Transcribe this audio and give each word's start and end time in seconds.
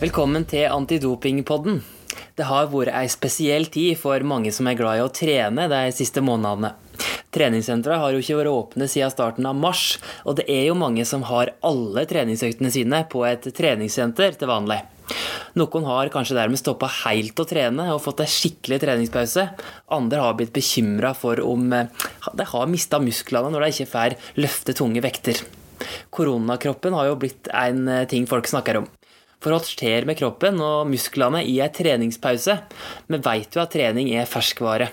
Velkommen 0.00 0.46
til 0.48 0.62
Antidopingpodden. 0.72 1.82
Det 2.32 2.46
har 2.48 2.70
vært 2.72 2.94
ei 2.96 3.08
spesiell 3.12 3.66
tid 3.68 3.98
for 4.00 4.24
mange 4.24 4.48
som 4.48 4.64
er 4.70 4.78
glad 4.78 4.96
i 4.96 5.02
å 5.04 5.10
trene 5.12 5.66
de 5.68 5.80
siste 5.92 6.22
månedene. 6.24 6.70
Treningssentra 7.36 7.98
har 8.00 8.14
jo 8.14 8.22
ikke 8.22 8.38
vært 8.38 8.52
åpne 8.54 8.86
siden 8.88 9.12
starten 9.12 9.48
av 9.50 9.58
mars, 9.60 9.98
og 10.24 10.38
det 10.38 10.46
er 10.48 10.70
jo 10.70 10.78
mange 10.80 11.04
som 11.04 11.26
har 11.28 11.52
alle 11.60 12.06
treningsøktene 12.08 12.72
sine 12.72 13.02
på 13.12 13.26
et 13.28 13.44
treningssenter 13.58 14.38
til 14.40 14.48
vanlig. 14.48 14.78
Noen 15.60 15.84
har 15.90 16.12
kanskje 16.14 16.38
dermed 16.38 16.62
stoppa 16.62 16.88
helt 17.02 17.44
å 17.44 17.46
trene 17.50 17.90
og 17.92 18.00
fått 18.00 18.22
ei 18.24 18.32
skikkelig 18.32 18.78
treningspause. 18.86 19.44
Andre 19.92 20.22
har 20.24 20.38
blitt 20.38 20.54
bekymra 20.56 21.12
for 21.12 21.44
om 21.44 21.74
eh, 21.76 22.08
de 22.40 22.48
har 22.54 22.72
mista 22.72 23.02
musklene 23.04 23.52
når 23.52 23.66
de 23.66 23.76
ikke 23.76 23.92
får 23.92 24.16
løfte 24.40 24.78
tunge 24.80 25.04
vekter. 25.04 25.44
Koronakroppen 26.08 26.96
har 26.96 27.12
jo 27.12 27.20
blitt 27.20 27.52
en 27.52 27.84
eh, 27.84 28.08
ting 28.08 28.24
folk 28.32 28.48
snakker 28.48 28.80
om. 28.80 28.88
For 29.40 29.56
alt 29.56 29.68
skjer 29.72 30.04
med 30.04 30.18
kroppen 30.20 30.60
og 30.60 30.88
musklene 30.92 31.40
i 31.48 31.54
ei 31.64 31.70
treningspause? 31.72 32.58
Vi 33.08 33.20
veit 33.24 33.56
jo 33.56 33.62
at 33.62 33.72
trening 33.72 34.12
er 34.12 34.28
ferskvare. 34.28 34.90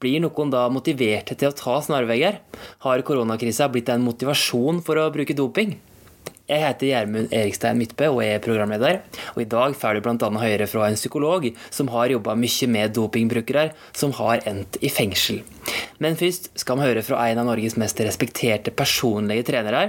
Blir 0.00 0.20
noen 0.20 0.52
da 0.52 0.66
motiverte 0.72 1.36
til 1.38 1.48
å 1.48 1.56
ta 1.56 1.78
snarveier? 1.84 2.42
Har 2.84 3.04
koronakrisa 3.06 3.70
blitt 3.72 3.88
en 3.92 4.04
motivasjon 4.04 4.82
for 4.84 5.00
å 5.00 5.08
bruke 5.14 5.36
doping? 5.36 5.78
Jeg 6.48 6.62
heter 6.64 6.88
Gjermund 6.88 7.32
Erikstein 7.36 7.76
Midtbø 7.76 8.06
og 8.08 8.22
er 8.24 8.38
programleder. 8.40 9.02
Og 9.34 9.42
I 9.42 9.48
dag 9.52 9.74
får 9.76 9.98
du 9.98 10.06
bl.a. 10.06 10.28
høre 10.40 10.68
fra 10.70 10.86
en 10.88 10.96
psykolog 10.96 11.44
som 11.68 11.90
har 11.92 12.08
jobba 12.14 12.32
mye 12.40 12.68
med 12.72 12.94
dopingbrukere 12.96 13.66
som 13.92 14.14
har 14.16 14.40
endt 14.48 14.78
i 14.80 14.88
fengsel. 14.88 15.42
Men 16.00 16.16
først 16.16 16.48
skal 16.56 16.78
vi 16.78 16.86
høre 16.86 17.02
fra 17.04 17.26
en 17.28 17.42
av 17.42 17.50
Norges 17.50 17.76
mest 17.76 18.00
respekterte 18.00 18.72
personlige 18.72 19.44
trenere. 19.50 19.82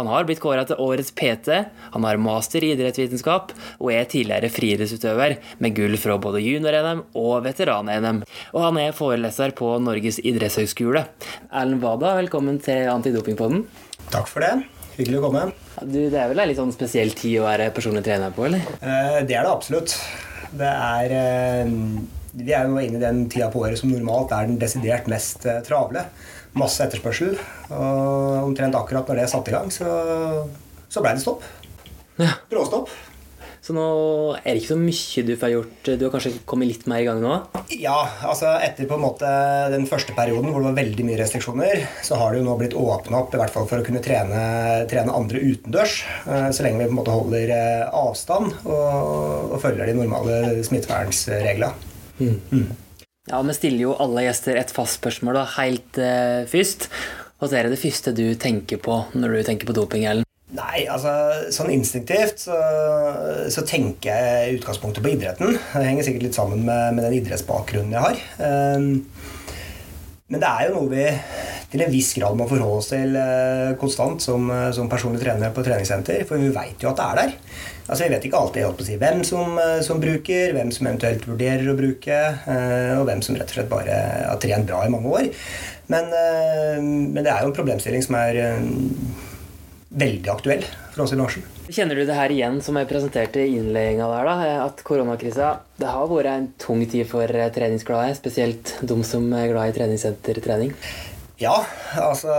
Han 0.00 0.10
har 0.10 0.26
blitt 0.26 0.42
kåra 0.42 0.64
til 0.66 0.82
årets 0.82 1.14
PT, 1.14 1.60
han 1.94 2.08
har 2.08 2.18
master 2.18 2.66
i 2.66 2.72
idrettsvitenskap 2.74 3.54
og 3.78 3.92
er 3.94 4.10
tidligere 4.10 4.50
friidrettsutøver 4.50 5.36
med 5.62 5.78
gull 5.78 5.94
fra 6.00 6.18
både 6.18 6.42
junior-NM 6.42 7.04
og 7.22 7.46
veteran-NM. 7.46 8.24
Og 8.56 8.66
han 8.66 8.82
er 8.82 8.98
foreleser 8.98 9.54
på 9.54 9.76
Norges 9.86 10.18
idrettshøgskole. 10.24 11.06
Erlend 11.54 11.86
Wada, 11.86 12.16
velkommen 12.18 12.58
til 12.66 12.90
Antidopingpodden. 12.90 13.62
Takk 14.10 14.26
for 14.26 14.42
det. 14.42 14.79
Hyggelig 15.00 15.20
å 15.20 15.26
komme. 15.30 15.46
Du, 15.80 16.00
det 16.12 16.18
er 16.20 16.28
vel 16.28 16.42
en 16.42 16.50
litt 16.50 16.58
sånn 16.60 16.74
spesiell 16.74 17.14
tid 17.16 17.38
å 17.40 17.46
være 17.46 17.70
personlig 17.72 18.02
trener 18.04 18.34
på, 18.36 18.44
eller? 18.50 18.66
Eh, 18.84 19.20
det 19.24 19.38
er 19.38 19.46
det 19.46 19.52
absolutt. 19.52 19.94
Det 20.60 20.68
er 20.68 21.14
eh, 21.16 21.70
Vi 22.36 22.52
er 22.52 22.68
jo 22.68 22.82
inne 22.82 22.98
i 22.98 23.02
den 23.02 23.22
tida 23.32 23.48
på 23.52 23.62
året 23.64 23.80
som 23.80 23.92
normalt 23.92 24.34
er 24.36 24.50
den 24.50 24.60
desidert 24.60 25.08
mest 25.08 25.46
eh, 25.48 25.62
travle. 25.64 26.04
Masse 26.58 26.84
etterspørsel. 26.84 27.38
Og 27.72 28.50
omtrent 28.50 28.76
akkurat 28.76 29.08
når 29.08 29.22
det 29.22 29.30
satte 29.32 29.52
i 29.52 29.56
gang, 29.56 29.72
så, 29.72 29.88
så 30.90 31.00
blei 31.00 31.14
det 31.16 31.24
stopp. 31.24 31.46
Ja. 32.20 32.34
Bråstopp. 32.50 32.92
Så 33.60 33.74
nå 33.76 33.82
er 34.40 34.54
det 34.56 34.62
ikke 34.62 34.72
så 34.72 34.78
mye 34.80 35.22
du 35.28 35.32
får 35.36 35.50
gjort. 35.52 35.88
Du 36.00 36.04
har 36.06 36.12
kanskje 36.14 36.30
kommet 36.48 36.70
litt 36.70 36.86
mer 36.88 37.02
i 37.02 37.06
gang 37.06 37.18
nå? 37.20 37.34
Ja, 37.76 37.98
altså 38.24 38.54
etter 38.64 38.88
på 38.88 38.96
en 38.96 39.04
måte 39.04 39.28
den 39.74 39.84
første 39.90 40.14
perioden 40.16 40.48
hvor 40.48 40.64
det 40.64 40.70
var 40.70 40.78
veldig 40.80 41.04
mye 41.06 41.18
restriksjoner, 41.20 41.82
så 42.06 42.16
har 42.16 42.32
det 42.32 42.40
jo 42.40 42.46
nå 42.48 42.56
blitt 42.60 42.76
åpna 42.80 43.20
opp 43.20 43.36
i 43.36 43.40
hvert 43.42 43.52
fall 43.52 43.68
for 43.68 43.82
å 43.82 43.86
kunne 43.86 44.00
trene, 44.04 44.40
trene 44.90 45.12
andre 45.12 45.42
utendørs. 45.44 45.98
eh, 46.24 46.48
Så 46.56 46.64
lenge 46.64 46.80
vi 46.80 46.88
på 46.88 46.94
en 46.94 47.00
måte 47.02 47.14
holder 47.14 47.52
eh, 47.58 47.84
avstand 48.00 48.54
og, 48.64 49.52
og 49.52 49.58
følger 49.62 49.92
de 49.92 49.98
normale 50.00 50.40
smittevernreglene. 50.64 51.74
Ja, 53.28 53.42
Vi 53.44 53.54
stiller 53.60 53.84
jo 53.90 53.96
alle 54.00 54.24
gjester 54.24 54.56
et 54.58 54.72
fast 54.74 54.98
spørsmål 55.02 55.36
da, 55.36 55.44
helt 55.58 56.00
eh, 56.00 56.48
først. 56.50 56.88
Hva 57.40 57.48
er 57.56 57.68
det 57.72 57.78
første 57.80 58.12
du 58.16 58.26
tenker 58.40 58.80
på 58.82 59.02
når 59.16 59.36
du 59.36 59.46
tenker 59.52 59.68
på 59.68 59.76
doping? 59.76 60.08
Ellen? 60.08 60.26
Nei, 60.50 60.82
altså 60.90 61.12
sånn 61.54 61.70
instinktivt 61.70 62.42
så, 62.42 62.56
så 63.54 63.62
tenker 63.66 64.10
jeg 64.10 64.56
utgangspunktet 64.58 65.04
på 65.04 65.12
idretten. 65.12 65.54
Det 65.54 65.84
henger 65.86 66.08
sikkert 66.08 66.26
litt 66.26 66.38
sammen 66.38 66.64
med, 66.66 66.96
med 66.96 67.06
den 67.06 67.20
idrettsbakgrunnen 67.20 67.94
jeg 67.94 68.02
har. 68.02 68.24
Um, 68.42 68.88
men 70.30 70.42
det 70.42 70.50
er 70.50 70.68
jo 70.68 70.74
noe 70.76 70.90
vi 70.90 71.06
til 71.70 71.82
en 71.84 71.90
viss 71.90 72.10
grad 72.16 72.36
må 72.38 72.46
forholde 72.50 72.78
oss 72.80 72.90
til 72.90 73.14
uh, 73.18 73.76
konstant 73.78 74.22
som, 74.22 74.46
uh, 74.50 74.68
som 74.74 74.90
personlig 74.90 75.22
trener 75.22 75.54
på 75.54 75.62
treningssenter. 75.66 76.22
For 76.26 76.42
vi 76.42 76.50
veit 76.54 76.82
jo 76.82 76.90
at 76.90 76.98
det 76.98 77.06
er 77.06 77.20
der. 77.20 77.34
Altså 77.86 78.04
Vi 78.04 78.12
vet 78.12 78.26
ikke 78.26 78.42
alltid 78.42 78.66
å 78.66 78.86
si, 78.86 78.98
hvem 78.98 79.24
som, 79.26 79.58
uh, 79.58 79.78
som 79.86 80.02
bruker, 80.02 80.54
hvem 80.54 80.70
som 80.74 80.90
eventuelt 80.90 81.26
vurderer 81.30 81.70
å 81.70 81.78
bruke, 81.78 82.20
og 82.98 83.06
hvem 83.08 83.22
som 83.26 83.38
rett 83.38 83.50
og 83.50 83.58
slett 83.58 83.70
bare 83.70 83.98
har 84.26 84.38
trent 84.42 84.70
bra 84.70 84.84
i 84.86 84.92
mange 84.92 85.14
år. 85.14 85.30
Men, 85.90 86.06
men 87.10 87.24
det 87.24 87.32
er 87.32 87.42
jo 87.42 87.50
en 87.50 87.56
problemstilling 87.56 88.04
som 88.06 88.14
er 88.14 88.36
veldig 89.90 90.30
aktuell 90.30 90.64
for 90.92 91.04
oss 91.04 91.12
i 91.14 91.18
bransjen. 91.18 91.46
Kjenner 91.70 91.98
du 91.98 92.04
det 92.06 92.16
her 92.16 92.32
igjen 92.34 92.58
som 92.62 92.78
jeg 92.78 92.88
presenterte 92.90 93.42
i 93.42 93.56
innledninga 93.58 94.06
der, 94.10 94.28
da? 94.30 94.64
At 94.66 94.82
koronakrisa 94.86 95.52
det 95.80 95.90
har 95.90 96.10
vært 96.10 96.32
en 96.32 96.48
tung 96.62 96.82
tid 96.86 97.08
for 97.10 97.26
eh, 97.26 97.50
treningsglade, 97.54 98.14
spesielt 98.18 98.76
de 98.86 98.98
som 99.06 99.26
er 99.34 99.50
glad 99.52 99.70
i 99.70 99.76
treningssentertrening? 99.78 100.74
Ja, 101.40 101.56
altså 101.98 102.34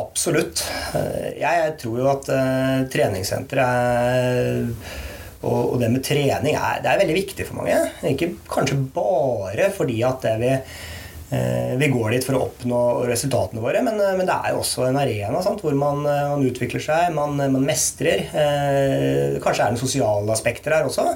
absolutt. 0.00 0.64
Eh, 0.96 1.34
Jeg 1.42 1.74
tror 1.82 1.98
jo 2.00 2.06
at 2.14 2.30
uh, 2.32 2.86
treningssenteret 2.90 3.66
er 3.66 5.04
og, 5.46 5.74
og 5.74 5.80
det 5.80 5.90
med 5.92 6.04
trening 6.04 6.56
er, 6.56 6.80
det 6.82 6.90
er 6.90 7.00
veldig 7.02 7.16
viktig 7.16 7.46
for 7.46 7.60
mange. 7.60 7.76
Ikke 8.08 8.32
kanskje 8.50 8.78
bare 8.94 9.70
fordi 9.76 10.00
at 10.06 10.24
det 10.24 10.36
vi, 10.40 10.52
eh, 10.56 10.94
vi 11.30 11.88
går 11.90 12.12
dit 12.14 12.24
for 12.26 12.38
å 12.38 12.44
oppnå 12.46 12.80
resultatene 13.08 13.62
våre, 13.62 13.80
men, 13.82 13.98
eh, 13.98 14.14
men 14.18 14.28
det 14.28 14.36
er 14.36 14.54
jo 14.54 14.60
også 14.62 14.86
en 14.86 14.98
arena 15.00 15.42
sant, 15.42 15.62
hvor 15.64 15.74
man, 15.74 16.04
eh, 16.06 16.28
man 16.30 16.44
utvikler 16.46 16.82
seg, 16.82 17.10
man, 17.16 17.34
man 17.40 17.66
mestrer. 17.66 18.28
Eh, 18.30 19.40
kanskje 19.42 19.66
er 19.66 19.74
det 19.74 19.82
sosiale 19.82 20.32
aspekter 20.36 20.76
her 20.76 20.86
også, 20.86 21.08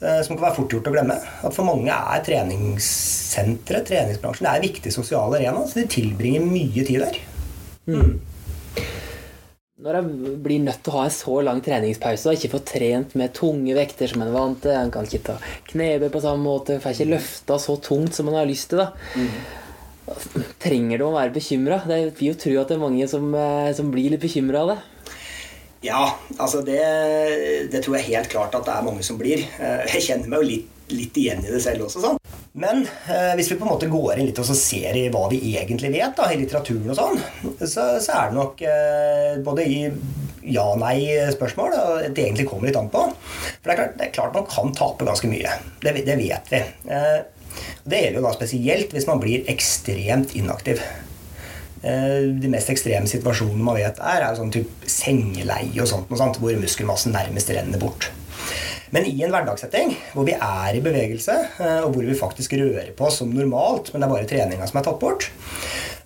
eh, 0.00 0.22
som 0.24 0.36
kan 0.36 0.46
være 0.46 0.56
fort 0.56 0.72
gjort 0.72 0.88
å 0.88 0.96
glemme. 0.96 1.20
At 1.44 1.52
for 1.56 1.68
mange 1.68 1.92
er 1.92 2.24
treningssenteret, 2.24 3.88
treningsbransjen, 3.92 4.48
det 4.48 4.52
er 4.54 4.60
en 4.62 4.68
viktig 4.68 4.94
sosial 4.94 5.36
arena. 5.36 5.66
Så 5.68 5.82
de 5.82 5.88
tilbringer 6.00 6.48
mye 6.48 6.86
tid 6.88 7.04
der. 7.04 7.22
Når 9.82 9.96
jeg 9.98 10.36
blir 10.44 10.60
nødt 10.62 10.82
til 10.84 10.92
å 10.92 10.98
ha 11.00 11.06
en 11.08 11.14
så 11.14 11.32
lang 11.42 11.60
treningspause 11.64 12.28
og 12.30 12.36
ikke 12.36 12.52
få 12.52 12.60
trent 12.68 13.16
med 13.18 13.32
tunge 13.34 13.74
vekter 13.74 14.10
som 14.12 14.22
en 14.22 14.28
er 14.30 14.36
vant 14.36 14.60
til, 14.62 14.70
en 14.78 14.92
kan 14.94 15.08
ikke 15.08 15.24
ta 15.26 15.34
knebøy 15.72 16.06
på 16.14 16.20
samme 16.22 16.44
måte, 16.44 16.76
får 16.82 16.94
ikke 16.94 17.10
løfta 17.16 17.56
så 17.58 17.74
tungt 17.82 18.14
som 18.14 18.30
en 18.30 18.38
har 18.38 18.46
lyst 18.46 18.70
til, 18.70 18.84
da. 18.84 18.92
Trenger 20.62 21.02
du 21.02 21.06
å 21.08 21.12
være 21.16 21.34
bekymra? 21.34 21.80
Jeg 21.90 22.12
vil 22.20 22.30
jo 22.30 22.38
tro 22.44 22.54
at 22.62 22.70
det 22.70 22.76
er 22.78 22.84
mange 22.84 23.08
som, 23.10 23.26
eh, 23.34 23.72
som 23.74 23.90
blir 23.90 24.14
litt 24.14 24.22
bekymra 24.22 24.62
av 24.62 24.72
det. 24.74 24.78
Ja, 25.88 26.02
altså 26.38 26.62
det, 26.62 26.78
det 27.72 27.82
tror 27.82 27.98
jeg 27.98 28.12
helt 28.12 28.30
klart 28.30 28.54
at 28.54 28.68
det 28.68 28.76
er 28.76 28.86
mange 28.86 29.02
som 29.02 29.18
blir. 29.18 29.42
Eh, 29.58 29.82
Jeg 29.96 30.06
kjenner 30.06 30.30
meg 30.30 30.44
jo 30.44 30.50
litt, 30.52 30.68
litt 30.94 31.18
igjen 31.24 31.42
i 31.42 31.50
det 31.50 31.62
selv 31.64 31.88
også. 31.88 32.04
sånn. 32.06 32.21
Men 32.52 32.82
eh, 33.08 33.30
hvis 33.38 33.48
vi 33.48 33.56
på 33.56 33.64
en 33.64 33.70
måte 33.72 33.88
går 33.88 34.18
inn 34.20 34.26
litt 34.28 34.40
og 34.42 34.48
ser 34.52 34.96
i 34.98 35.06
hva 35.12 35.22
vi 35.30 35.38
egentlig 35.54 35.88
vet 35.94 36.18
da, 36.18 36.26
i 36.28 36.36
litteraturen, 36.36 36.90
og 36.92 36.98
sånn, 36.98 37.22
så, 37.62 37.86
så 38.02 38.16
er 38.18 38.28
det 38.28 38.36
nok 38.36 38.60
eh, 38.68 39.38
både 39.46 39.64
i 39.64 39.78
ja-nei-spørsmål 40.52 41.76
og 41.78 42.02
det 42.12 42.26
egentlig 42.26 42.48
kommer 42.50 42.68
litt 42.68 42.76
an 42.76 42.90
på. 42.92 43.04
For 43.14 43.70
det 43.70 43.72
er 43.72 43.78
klart, 43.78 43.94
det 43.96 44.08
er 44.08 44.14
klart 44.18 44.36
man 44.36 44.48
kan 44.50 44.74
tape 44.76 45.06
ganske 45.08 45.30
mye. 45.30 45.54
Det, 45.80 45.94
det 46.04 46.18
vet 46.20 46.52
vi. 46.52 46.60
Eh, 46.92 47.20
det 47.88 48.02
gjelder 48.04 48.20
jo 48.20 48.26
da 48.26 48.34
spesielt 48.36 48.92
hvis 48.94 49.08
man 49.08 49.22
blir 49.22 49.48
ekstremt 49.52 50.34
inaktiv. 50.36 50.82
Eh, 51.82 52.28
De 52.42 52.50
mest 52.52 52.70
ekstreme 52.74 53.08
situasjonene 53.10 53.64
man 53.64 53.78
vet 53.80 54.02
er, 54.02 54.26
er 54.28 54.36
sånn 54.38 54.52
type 54.54 54.90
sengeleie 54.92 55.78
og 55.82 55.88
sånt, 55.88 56.12
noe 56.12 56.20
sånt, 56.20 56.36
hvor 56.42 56.58
muskelmassen 56.60 57.16
nærmest 57.16 57.54
renner 57.54 57.80
bort. 57.80 58.10
Men 58.92 59.08
i 59.08 59.14
en 59.24 59.32
hverdagssetting 59.32 59.94
hvor 60.12 60.26
vi 60.28 60.34
er 60.36 60.76
i 60.76 60.82
bevegelse, 60.84 61.38
eh, 61.64 61.80
og 61.80 61.94
hvor 61.94 62.04
vi 62.04 62.18
faktisk 62.18 62.52
rører 62.60 62.92
på 62.96 63.08
oss 63.08 63.22
som 63.22 63.32
normalt, 63.32 63.88
men 63.92 64.02
det 64.02 64.08
er 64.08 64.12
bare 64.12 64.28
treninga 64.28 64.68
som 64.68 64.80
er 64.80 64.86
tatt 64.88 65.00
bort, 65.00 65.30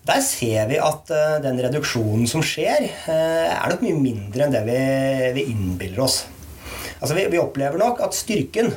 der 0.06 0.22
ser 0.22 0.68
vi 0.70 0.78
at 0.78 1.10
eh, 1.10 1.38
den 1.42 1.58
reduksjonen 1.64 2.30
som 2.30 2.44
skjer, 2.46 2.86
eh, 3.10 3.50
er 3.50 3.72
nok 3.72 3.82
mye 3.82 3.98
mindre 3.98 4.46
enn 4.46 4.54
det 4.54 4.62
vi, 4.68 4.82
vi 5.34 5.48
innbiller 5.50 6.04
oss. 6.06 6.20
Altså 7.00 7.16
vi, 7.18 7.26
vi 7.32 7.42
opplever 7.42 7.80
nok 7.80 8.04
at 8.06 8.14
styrken 8.16 8.70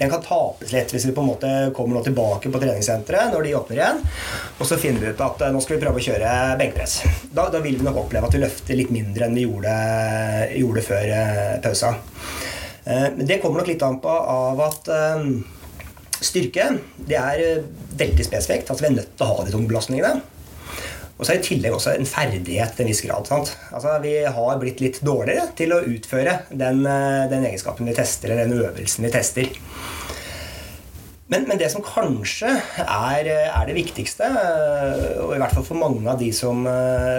den 0.00 0.08
kan 0.08 0.22
tapes 0.24 0.70
litt 0.72 0.94
hvis 0.94 1.04
vi 1.10 1.12
på 1.12 1.20
en 1.20 1.28
måte 1.28 1.48
kommer 1.76 1.98
nå 1.98 2.00
tilbake 2.06 2.48
på 2.48 2.60
treningssenteret 2.62 3.34
når 3.34 3.44
de 3.44 3.56
åpner 3.58 3.80
igjen. 3.82 3.98
Og 4.56 4.62
så 4.64 4.78
finner 4.80 5.02
vi 5.02 5.10
ut 5.10 5.20
at 5.26 5.42
nå 5.52 5.60
skal 5.60 5.76
vi 5.76 5.82
prøve 5.82 6.00
å 6.00 6.06
kjøre 6.06 6.30
benkpress. 6.62 6.94
Da, 7.34 7.50
da 7.52 7.60
vil 7.60 7.76
vi 7.76 7.84
nok 7.84 8.06
oppleve 8.06 8.30
at 8.30 8.38
vi 8.38 8.40
løfter 8.40 8.80
litt 8.80 8.94
mindre 8.94 9.26
enn 9.26 9.36
vi 9.36 9.44
gjorde, 9.44 9.74
gjorde 10.62 10.86
før 10.86 11.12
pausa. 11.66 11.92
Eh, 12.84 13.08
Men 13.16 13.26
det 13.26 13.40
kommer 13.42 13.60
nok 13.60 13.70
litt 13.72 13.82
an 13.84 14.00
på 14.02 14.10
av 14.10 14.60
at 14.64 14.88
eh, 14.94 15.24
styrke 16.20 16.66
det 17.08 17.18
er 17.18 17.44
eh, 17.44 17.64
veldig 18.00 18.26
spesifikt. 18.26 18.70
Altså 18.70 18.86
Vi 18.86 18.90
er 18.90 18.98
nødt 18.98 19.16
til 19.16 19.26
å 19.26 19.32
ha 19.32 19.46
de 19.46 19.54
tunge 19.54 19.70
belastningene. 19.70 20.20
Og 21.20 21.26
så 21.26 21.34
er 21.34 21.36
det 21.36 21.44
i 21.44 21.48
tillegg 21.50 21.74
også 21.76 21.92
en 21.92 22.08
ferdighet 22.08 22.72
til 22.72 22.86
en 22.86 22.88
viss 22.88 23.02
grad. 23.04 23.28
Altså 23.28 23.98
Vi 24.00 24.14
har 24.24 24.60
blitt 24.60 24.80
litt 24.80 25.02
dårligere 25.04 25.50
til 25.58 25.74
å 25.76 25.82
utføre 25.84 26.38
den, 26.48 26.84
eh, 26.88 27.24
den 27.32 27.48
egenskapen 27.48 27.88
vi 27.88 27.96
tester, 27.96 28.32
eller 28.32 28.48
den 28.48 28.62
øvelsen 28.64 29.04
vi 29.04 29.12
tester. 29.12 29.50
Men, 31.30 31.44
men 31.46 31.60
det 31.60 31.68
som 31.70 31.84
kanskje 31.86 32.48
er, 32.82 33.28
er 33.30 33.66
det 33.68 33.76
viktigste, 33.76 34.26
og 35.22 35.36
i 35.36 35.38
hvert 35.38 35.52
fall 35.54 35.62
for 35.62 35.78
mange 35.78 36.02
av 36.10 36.18
de 36.18 36.32
som, 36.34 36.64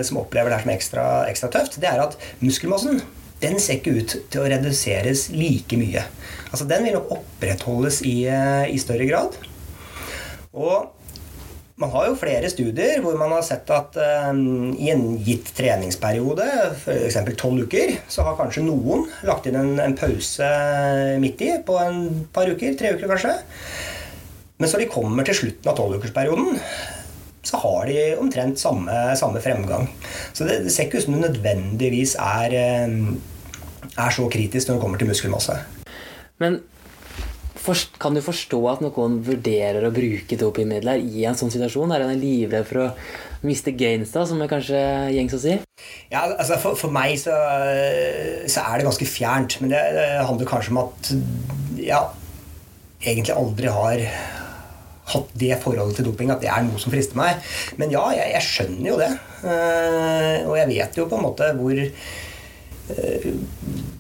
som 0.04 0.20
opplever 0.20 0.52
det 0.52 0.58
her 0.58 0.66
som 0.66 0.74
ekstra, 0.74 1.06
ekstra 1.32 1.48
tøft, 1.54 1.78
det 1.80 1.88
er 1.88 2.02
at 2.04 2.18
muskelmassen 2.44 3.00
den 3.42 3.60
ser 3.62 3.80
ikke 3.80 3.98
ut 3.98 4.16
til 4.32 4.44
å 4.44 4.50
reduseres 4.52 5.30
like 5.34 5.78
mye. 5.80 6.06
Altså 6.52 6.68
Den 6.70 6.86
vil 6.86 6.98
nok 6.98 7.14
opprettholdes 7.18 8.02
i, 8.08 8.26
eh, 8.30 8.70
i 8.70 8.80
større 8.82 9.08
grad. 9.10 9.38
Og 10.52 10.92
man 11.82 11.90
har 11.96 12.10
jo 12.10 12.18
flere 12.20 12.50
studier 12.52 13.00
hvor 13.02 13.16
man 13.18 13.32
har 13.34 13.46
sett 13.46 13.70
at 13.74 13.96
um, 14.30 14.74
i 14.78 14.92
en 14.94 15.16
gitt 15.26 15.50
treningsperiode, 15.58 16.46
f.eks. 16.76 17.18
tolv 17.40 17.66
uker, 17.66 17.96
så 18.12 18.26
har 18.28 18.38
kanskje 18.38 18.66
noen 18.68 19.08
lagt 19.26 19.48
inn 19.50 19.58
en, 19.58 19.74
en, 19.82 19.98
pause 19.98 20.50
midt 21.24 21.42
i 21.42 21.56
på 21.66 21.80
en 21.82 22.04
par 22.36 22.52
uker, 22.52 22.76
tre 22.78 22.94
uker 22.94 23.10
kanskje. 23.10 23.34
Men 24.62 24.70
så 24.70 24.78
de 24.78 24.92
kommer 24.92 25.26
til 25.26 25.40
slutten 25.40 25.72
av 25.72 25.80
tolvukersperioden, 25.80 26.60
så 27.50 27.58
har 27.64 27.90
de 27.90 27.98
omtrent 28.22 28.62
samme, 28.62 28.94
samme 29.18 29.42
fremgang. 29.42 29.88
Så 30.38 30.46
det, 30.46 30.62
det, 30.68 30.74
ser 30.76 30.86
ikke 30.86 31.02
ut 31.02 31.08
som 31.08 31.18
det 31.18 31.24
nødvendigvis 31.32 32.14
er, 32.22 32.54
er 33.92 34.14
så 34.14 34.28
kritisk 34.32 34.70
når 34.70 34.78
det 34.78 34.84
kommer 34.84 35.02
til 35.02 35.10
muskelmasse. 35.12 35.58
Men 36.42 36.62
kan 38.02 38.16
du 38.16 38.22
forstå 38.26 38.60
at 38.72 38.80
noen 38.82 39.20
vurderer 39.26 39.86
å 39.86 39.94
bruke 39.94 40.38
dopingmidler 40.40 41.04
i 41.04 41.26
en 41.30 41.38
sånn 41.38 41.52
situasjon? 41.54 41.94
Er 41.94 42.08
en 42.08 42.18
livredd 42.18 42.66
for 42.66 42.82
å 42.82 42.88
miste 43.46 43.74
gains, 43.78 44.14
da, 44.14 44.24
som 44.26 44.42
er 44.42 44.50
kanskje 44.50 44.80
gjengs 45.14 45.36
å 45.38 45.42
si? 45.42 45.58
Ja, 46.12 46.26
altså 46.26 46.58
for, 46.62 46.78
for 46.80 46.94
meg 46.94 47.18
så, 47.22 47.36
så, 48.50 48.64
er 48.66 48.82
det 48.82 48.88
ganske 48.90 49.10
fjernt. 49.10 49.60
Men 49.62 49.74
det, 49.74 49.82
det 49.98 50.08
handler 50.26 50.50
kanskje 50.50 50.74
om 50.74 50.82
at 50.84 51.12
ja, 51.82 52.02
egentlig 53.02 53.38
aldri 53.38 53.74
har 53.74 54.06
hatt 55.12 55.32
det 55.38 55.58
forholdet 55.62 56.00
til 56.00 56.08
doping 56.08 56.32
at 56.32 56.42
det 56.44 56.50
er 56.52 56.66
noe 56.66 56.82
som 56.82 56.94
frister 56.94 57.20
meg. 57.20 57.42
Men 57.82 57.94
ja, 57.94 58.04
jeg, 58.16 58.34
jeg 58.38 58.48
skjønner 58.48 58.92
jo 58.92 59.00
det. 59.02 59.12
Uh, 59.42 60.50
og 60.50 60.58
jeg 60.60 60.70
vet 60.72 61.00
jo 61.00 61.08
på 61.10 61.18
en 61.18 61.26
måte 61.26 61.50
hvor 61.58 61.82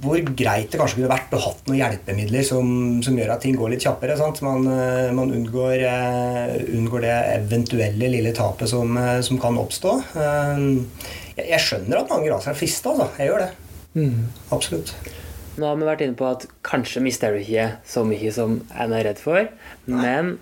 hvor 0.01 0.19
greit 0.35 0.71
det 0.73 0.79
kanskje 0.81 0.97
kunne 0.97 1.11
vært 1.11 1.33
å 1.37 1.39
hatt 1.39 1.67
noen 1.69 1.77
hjelpemidler 1.79 2.43
som, 2.43 2.67
som 3.05 3.15
gjør 3.15 3.35
at 3.35 3.43
ting 3.45 3.55
går 3.55 3.75
litt 3.75 3.85
kjappere. 3.85 4.17
Man, 4.43 4.67
uh, 4.67 5.11
man, 5.15 5.31
unngår, 5.37 5.85
unngår 6.75 7.05
det 7.05 7.15
eventuelle 7.37 8.11
lille 8.11 8.33
tapet 8.35 8.71
som, 8.71 8.97
som 9.23 9.39
kan 9.41 9.59
oppstå. 9.61 9.95
Jeg, 10.17 11.45
jeg, 11.45 11.63
skjønner 11.63 12.01
at 12.01 12.11
mange 12.11 12.31
lar 12.33 12.43
seg 12.43 12.57
frista, 12.59 12.91
Altså. 12.91 13.11
Jeg 13.21 13.31
gjør 13.31 13.45
det. 13.45 13.51
Mm. 13.95 14.29
Absolutt. 14.55 14.95
Nå 15.59 15.67
har 15.67 15.79
vi 15.79 15.87
vært 15.87 16.05
inne 16.05 16.17
på 16.17 16.27
at 16.29 16.45
kanskje 16.65 17.03
mister 17.03 17.35
du 17.35 17.41
ikke 17.43 17.67
så 17.87 18.03
mye 18.07 18.31
som 18.33 18.61
en 18.71 18.95
er 18.95 19.05
redd 19.09 19.19
for. 19.21 19.49
Men 19.89 20.37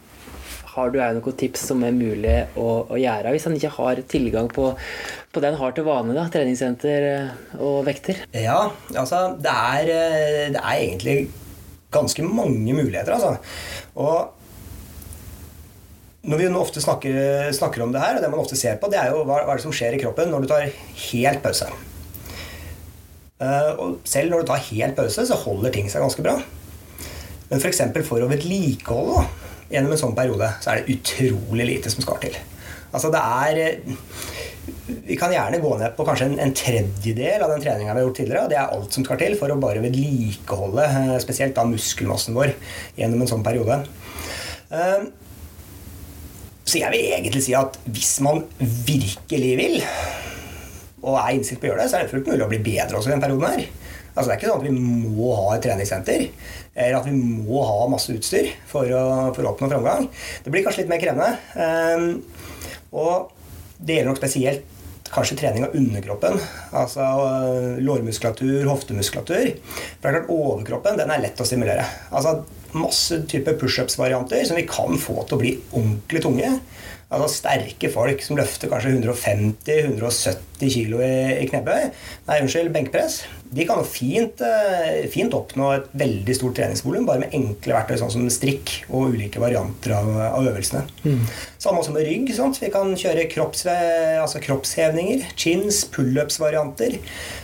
har 0.70 0.92
du 0.94 1.00
noen 1.00 1.38
tips 1.40 1.68
som 1.72 1.84
er 1.86 1.96
mulig 1.96 2.36
å, 2.60 2.68
å, 2.86 2.98
gjøre 3.00 3.34
hvis 3.34 3.48
han 3.48 3.56
ikke 3.58 3.76
har 3.78 4.02
tilgang 4.12 4.50
på, 4.54 4.72
på 5.34 5.42
det 5.42 5.52
han 5.52 5.62
har 5.62 5.76
til 5.76 5.88
vane? 5.88 6.16
da, 6.18 6.28
Treningssenter 6.32 7.08
eh, 7.10 7.30
og 7.58 7.84
vekter? 7.88 8.26
Ja, 8.38 8.62
altså 8.94 9.24
det 9.42 9.54
er, 9.54 9.94
eh, 9.94 10.50
det 10.54 10.62
er 10.62 10.76
egentlig 10.76 11.18
ganske 11.94 12.26
mange 12.26 12.76
muligheter, 12.78 13.16
altså. 13.16 13.38
Og 13.98 14.36
når 16.30 16.42
vi 16.42 16.50
nå 16.52 16.62
ofte 16.62 16.84
snakker, 16.84 17.50
snakker, 17.56 17.82
om 17.86 17.94
det 17.96 18.02
her, 18.04 18.18
og 18.18 18.24
det 18.24 18.30
man 18.30 18.42
ofte 18.42 18.58
ser 18.60 18.78
på, 18.82 18.90
det 18.92 19.00
er 19.02 19.14
jo 19.14 19.24
hva, 19.24 19.42
hva 19.46 19.54
er 19.54 19.62
det 19.62 19.66
som 19.66 19.74
skjer 19.74 19.96
i 19.96 20.02
kroppen 20.02 20.30
når 20.30 20.44
du 20.44 20.52
tar 20.52 20.68
helt 21.10 21.42
pause. 21.46 21.70
Uh, 23.40 23.72
og 23.80 24.10
selv 24.10 24.34
når 24.34 24.44
du 24.44 24.50
tar 24.50 24.66
helt 24.68 24.98
pause, 25.00 25.24
så 25.26 25.38
holder 25.46 25.72
ting 25.74 25.88
seg 25.90 26.04
ganske 26.04 26.26
bra. 26.26 26.36
Men 27.50 27.64
f.eks. 27.64 27.80
For, 27.96 28.06
for 28.12 28.26
å 28.26 28.30
vedlikeholde 28.30 29.24
gjennom 29.70 29.94
en 29.94 30.02
sånn 30.02 30.18
periode, 30.18 30.50
så 30.64 30.72
er 30.72 30.82
det 30.82 30.96
utrolig 30.98 31.68
lite 31.70 31.92
som 31.94 32.06
skal 32.06 32.20
til. 32.24 32.38
Altså 32.90 33.12
det 33.14 33.22
er 33.22 33.60
eh, 33.62 33.98
Vi 35.10 35.18
kan 35.18 35.34
gjerne 35.34 35.62
gå 35.62 35.72
ned 35.78 35.94
på 35.98 36.06
kanskje 36.06 36.32
en, 36.32 36.40
en 36.42 36.54
tredjedel 36.58 37.46
av 37.46 37.54
den 37.54 37.62
treninga 37.64 37.94
vi 37.94 38.02
har 38.02 38.08
gjort 38.08 38.20
tidligere, 38.22 38.44
og 38.44 38.52
det 38.52 38.60
er 38.60 38.76
alt 38.76 38.98
som 38.98 39.06
skal 39.06 39.22
til 39.22 39.38
for 39.40 39.54
å 39.54 39.62
bare 39.62 39.84
vedlikeholde 39.86 40.86
eh, 40.90 41.16
spesielt 41.24 41.56
da 41.58 41.66
muskelmassen 41.70 42.38
vår 42.38 42.54
gjennom 42.98 43.26
en 43.26 43.32
sånn 43.32 43.46
periode. 43.46 43.82
Eh, 44.70 45.10
så 46.70 46.84
jeg 46.84 46.94
vil 46.94 47.14
egentlig 47.16 47.42
si 47.42 47.56
at 47.58 47.80
hvis 47.90 48.20
man 48.26 48.44
virkelig 48.62 49.54
vil, 49.58 49.80
og 51.02 51.16
er 51.18 51.34
innstilt 51.34 51.62
på 51.62 51.70
å 51.70 51.72
gjøre 51.72 51.86
det, 51.86 51.90
så 51.90 51.98
er 51.98 52.06
det 52.06 52.14
fullt 52.14 52.30
mulig 52.30 52.46
å 52.46 52.50
bli 52.52 52.60
bedre 52.62 53.00
også 53.00 53.10
i 53.10 53.16
den 53.16 53.24
perioden 53.24 53.56
her. 53.56 53.89
Altså 54.20 54.28
Det 54.28 54.34
er 54.34 54.40
ikke 54.42 54.50
sånn 54.50 54.60
at 54.60 54.68
vi 54.68 55.12
må 55.16 55.30
ha 55.38 55.54
et 55.56 55.64
treningssenter 55.64 56.26
eller 56.76 56.98
at 57.00 57.08
vi 57.08 57.16
må 57.16 57.62
ha 57.64 57.86
masse 57.92 58.12
utstyr 58.12 58.52
for 58.68 58.92
å, 58.92 59.04
for 59.36 59.46
å 59.46 59.54
oppnå 59.54 59.70
framgang. 59.72 60.10
Det 60.44 60.52
blir 60.52 60.66
kanskje 60.66 60.84
litt 60.84 60.92
mer 60.92 61.00
krevende. 61.00 61.32
Um, 61.56 62.84
og 63.00 63.32
det 63.80 63.96
gjelder 63.96 64.12
nok 64.12 64.20
spesielt 64.20 64.76
kanskje 65.10 65.40
trening 65.40 65.66
av 65.66 65.76
underkroppen. 65.76 66.38
Altså 66.76 67.04
uh, 67.04 67.80
lårmuskulatur, 67.82 68.68
hoftemuskulatur. 68.70 69.56
For 69.64 70.04
det 70.04 70.12
er 70.12 70.18
klart 70.20 70.34
Overkroppen 70.36 71.00
den 71.00 71.16
er 71.16 71.24
lett 71.24 71.40
å 71.40 71.48
stimulere. 71.48 71.88
Altså 72.12 72.42
Masse 72.78 73.24
type 73.26 73.56
pushups-varianter 73.58 74.44
som 74.46 74.60
vi 74.60 74.68
kan 74.70 75.00
få 75.02 75.24
til 75.24 75.40
å 75.40 75.42
bli 75.42 75.56
ordentlig 75.72 76.22
tunge. 76.22 76.52
Altså 77.10 77.40
sterke 77.40 77.90
folk 77.90 78.22
som 78.22 78.38
løfter 78.38 78.70
kanskje 78.70 78.92
150-170 79.00 80.60
kg 80.62 81.00
i, 81.02 81.14
i 81.42 81.48
knebøy. 81.50 81.88
Nei, 82.28 82.36
unnskyld, 82.44 82.70
benkpress. 82.76 83.24
De 83.50 83.66
kan 83.66 83.82
jo 83.82 83.88
fint, 83.90 84.44
eh, 84.46 85.08
fint 85.10 85.34
oppnå 85.34 85.72
et 85.74 85.88
veldig 85.98 86.36
stort 86.38 86.60
treningsvolum 86.60 87.08
bare 87.08 87.24
med 87.24 87.34
enkle 87.34 87.74
verktøy 87.74 87.98
sånn 87.98 88.14
som 88.14 88.30
strikk 88.30 88.76
og 88.92 89.16
ulike 89.16 89.42
varianter 89.42 89.96
av, 89.98 90.12
av 90.28 90.52
øvelsene. 90.52 90.84
Mm. 91.02 91.26
Samme 91.58 91.82
også 91.82 91.98
med 91.98 92.06
rygg. 92.06 92.30
Sant? 92.38 92.62
Vi 92.62 92.70
kan 92.78 92.94
kjøre 92.94 93.26
kropps, 93.34 93.66
altså 94.22 94.44
kroppshevninger, 94.46 95.26
chins, 95.34 95.82
pullups-varianter, 95.90 97.00